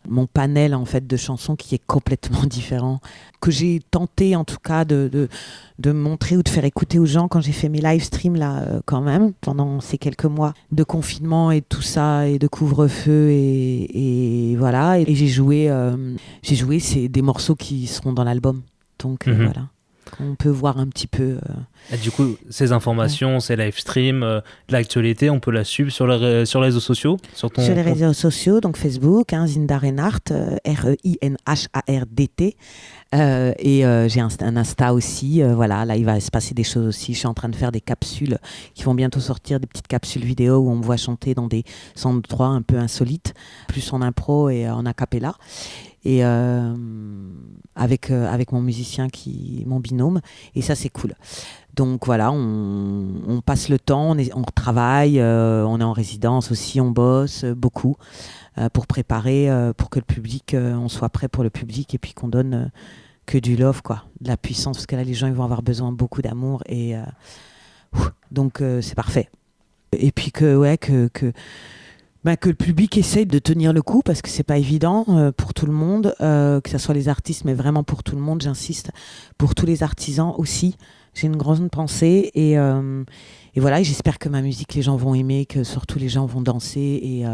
mon 0.10 0.26
panel 0.26 0.74
en 0.74 0.84
fait 0.86 1.06
de 1.06 1.16
chansons 1.16 1.56
qui 1.56 1.76
est 1.76 1.82
complètement 1.86 2.42
différent 2.50 3.02
que 3.40 3.52
j'ai 3.52 3.82
tenté 3.92 4.36
en 4.36 4.44
tout 4.44 4.58
cas 4.58 4.84
de, 4.84 5.08
de, 5.12 5.30
de 5.78 5.92
montrer 5.92 6.38
ou 6.38 6.42
de 6.42 6.50
faire 6.50 6.66
écouter 6.66 6.98
aux 6.98 7.06
gens 7.06 7.28
quand 7.28 7.40
j'ai 7.40 7.52
fait 7.52 7.70
mes 7.70 7.82
live 7.82 8.02
streams 8.04 8.36
là 8.36 8.62
euh, 8.62 8.82
quand 8.88 9.02
même 9.02 9.32
pendant 9.42 9.80
ces 9.80 10.00
quelques 10.00 10.26
mois 10.26 10.56
de 10.72 10.84
confinement 10.84 11.52
et 11.52 11.62
tout 11.62 11.84
ça 11.84 12.28
et 12.28 12.40
de 12.40 12.48
couvre-feu 12.48 13.30
et, 13.30 14.52
et 14.52 14.56
voilà 14.56 14.98
et, 15.00 15.14
j'ai 15.14 15.28
joué 15.28 15.70
j'ai 16.42 16.56
joué 16.56 16.80
c'est 16.80 17.08
des 17.08 17.22
morceaux 17.22 17.56
qui 17.56 17.86
seront 17.86 18.12
dans 18.14 18.24
l'album 18.24 18.64
donc 18.98 19.28
Mhm. 19.28 19.44
voilà 19.44 19.68
on 20.20 20.36
peut 20.36 20.50
voir 20.50 20.78
un 20.80 20.88
petit 20.88 21.08
peu 21.08 21.24
euh, 21.24 21.94
Et 21.94 21.98
du 21.98 22.12
coup, 22.12 22.38
ces 22.50 22.72
informations, 22.72 23.40
ces 23.40 23.56
live 23.56 23.78
streams, 23.78 24.24
euh, 24.24 24.42
l'actualité, 24.70 25.30
on 25.30 25.40
peut 25.40 25.52
la 25.52 25.64
suivre 25.64 25.92
sur, 25.92 26.08
sur 26.46 26.60
les 26.60 26.66
réseaux 26.66 26.80
sociaux 26.80 27.18
sur 27.34 27.50
ton 27.52 27.64
sur 27.64 27.76
les 27.76 27.82
réseaux 27.82 28.14
sociaux, 28.14 28.60
donc 28.60 28.78
Facebook, 28.78 29.34
hein, 29.34 29.48
Zinda 29.48 29.78
Reinhardt, 29.78 30.32
euh, 30.32 30.58
R-E-I-N-H-A-R-D-T. 30.66 32.56
Euh, 33.14 33.54
et 33.60 33.86
euh, 33.86 34.08
j'ai 34.08 34.22
un, 34.22 34.30
un 34.40 34.56
Insta 34.56 34.94
aussi. 34.94 35.44
euh, 35.44 35.54
voilà, 35.54 35.84
là, 35.86 35.98
il 35.98 36.06
va 36.06 36.20
se 36.20 36.32
passer 36.32 36.54
des 36.54 36.64
choses 36.64 36.88
aussi. 36.88 37.14
Je 37.14 37.20
suis 37.20 37.28
en 37.28 37.34
train 37.34 37.50
de 37.50 37.56
faire 37.56 37.72
des 37.72 37.82
capsules 37.82 38.38
qui 38.74 38.84
vont 38.84 38.94
bientôt 38.94 39.20
sortir, 39.20 39.60
des 39.60 39.68
petites 39.68 39.88
capsules 39.88 40.24
vidéo 40.24 40.58
où 40.58 40.70
on 40.70 40.76
me 40.76 40.84
voit 40.84 40.98
chanter 40.98 41.34
dans 41.34 41.48
des 41.48 41.64
centres 41.96 42.28
3 42.28 42.48
un 42.48 42.62
peu 42.62 42.78
insolites, 42.78 43.34
plus 43.68 43.92
en 43.94 44.02
impro 44.02 44.50
et 44.50 44.70
en 44.70 44.86
a 44.86 44.94
cappella. 44.94 45.36
Et 46.04 46.26
euh, 46.26 46.74
avec, 47.76 48.10
euh, 48.10 48.28
avec 48.32 48.52
mon 48.52 48.62
musicien, 48.62 49.08
qui, 49.10 49.64
mon 49.68 49.80
binôme. 49.80 50.22
Et 50.56 50.62
ça, 50.62 50.74
c'est 50.74 50.90
cool. 50.90 51.14
Donc 51.76 52.06
voilà, 52.06 52.32
on, 52.32 53.08
on 53.28 53.42
passe 53.42 53.70
le 53.70 53.78
temps, 53.80 54.12
on, 54.12 54.18
est, 54.18 54.34
on 54.36 54.42
travaille, 54.42 55.20
euh, 55.20 55.64
on 55.66 55.80
est 55.80 55.84
en 55.84 55.94
résidence 55.94 56.52
aussi, 56.52 56.82
on 56.82 56.92
bosse 56.92 57.44
euh, 57.46 57.54
beaucoup 57.56 57.96
euh, 58.58 58.68
pour 58.70 58.88
préparer, 58.88 59.50
euh, 59.50 59.74
pour 59.74 59.90
que 59.90 60.00
le 60.00 60.06
public, 60.06 60.54
euh, 60.54 60.74
on 60.76 60.90
soit 60.90 61.10
prêt 61.10 61.30
pour 61.30 61.44
le 61.44 61.50
public 61.50 61.94
et 61.96 61.98
puis 61.98 62.14
qu'on 62.14 62.28
donne 62.28 62.54
euh, 62.54 62.66
que 63.32 63.38
du 63.38 63.56
love, 63.56 63.82
quoi, 63.82 64.04
de 64.20 64.28
la 64.28 64.36
puissance, 64.36 64.76
parce 64.76 64.86
que 64.86 64.98
là, 64.98 65.06
les 65.06 65.14
gens, 65.14 65.28
ils 65.28 65.34
vont 65.34 65.46
avoir 65.46 65.62
besoin 65.62 65.94
beaucoup 65.94 66.22
d'amour 66.22 66.64
et 66.66 66.98
euh, 66.98 67.04
donc 68.30 68.60
euh, 68.60 68.82
c'est 68.82 68.96
parfait. 68.96 69.30
Et 69.98 70.12
puis 70.12 70.34
que, 70.34 70.58
ouais, 70.58 70.78
que, 70.78 71.08
que, 71.08 71.32
ben, 72.26 72.36
que 72.36 72.50
le 72.50 72.56
public 72.56 72.98
essaye 72.98 73.26
de 73.26 73.40
tenir 73.40 73.72
le 73.72 73.82
coup 73.82 74.02
parce 74.04 74.22
que 74.22 74.28
c'est 74.28 74.44
pas 74.44 74.58
évident 74.58 75.06
euh, 75.08 75.32
pour 75.32 75.54
tout 75.54 75.66
le 75.66 75.72
monde, 75.72 76.14
que 76.20 76.70
ce 76.70 76.78
soit 76.78 76.94
les 76.94 77.08
artistes, 77.08 77.46
mais 77.46 77.54
vraiment 77.54 77.86
pour 77.86 78.04
tout 78.04 78.18
le 78.18 78.22
monde, 78.22 78.42
j'insiste, 78.42 78.92
pour 79.38 79.56
tous 79.56 79.66
les 79.66 79.82
artisans 79.82 80.34
aussi. 80.38 80.76
J'ai 81.14 81.28
une 81.28 81.38
grande 81.38 81.70
pensée 81.72 82.32
et, 82.36 82.54
et 82.54 83.60
voilà, 83.60 83.84
j'espère 83.84 84.18
que 84.18 84.30
ma 84.30 84.42
musique, 84.42 84.74
les 84.76 84.82
gens 84.82 84.98
vont 84.98 85.14
aimer, 85.14 85.46
que 85.46 85.64
surtout 85.64 86.00
les 86.00 86.10
gens 86.10 86.26
vont 86.26 86.42
danser 86.42 86.80
et, 86.80 87.26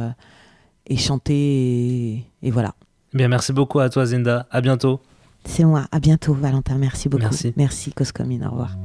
et 0.88 0.98
chanter 0.98 1.34
et, 1.34 2.26
et 2.42 2.52
voilà. 2.52 2.74
Bien, 3.14 3.28
merci 3.28 3.54
beaucoup 3.54 3.80
à 3.80 3.90
toi, 3.90 4.06
Zinda. 4.06 4.48
À 4.50 4.62
bientôt. 4.62 5.00
C'est 5.48 5.64
moi. 5.64 5.86
À 5.92 6.00
bientôt, 6.00 6.34
Valentin. 6.34 6.78
Merci 6.78 7.10
beaucoup. 7.10 7.24
Merci. 7.24 7.54
Merci, 7.58 7.92
Cause 7.94 8.12
Commune. 8.12 8.46
Au 8.46 8.52
revoir. 8.52 8.76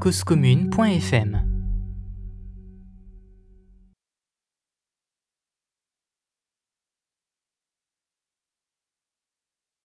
causecommune.fm 0.00 1.51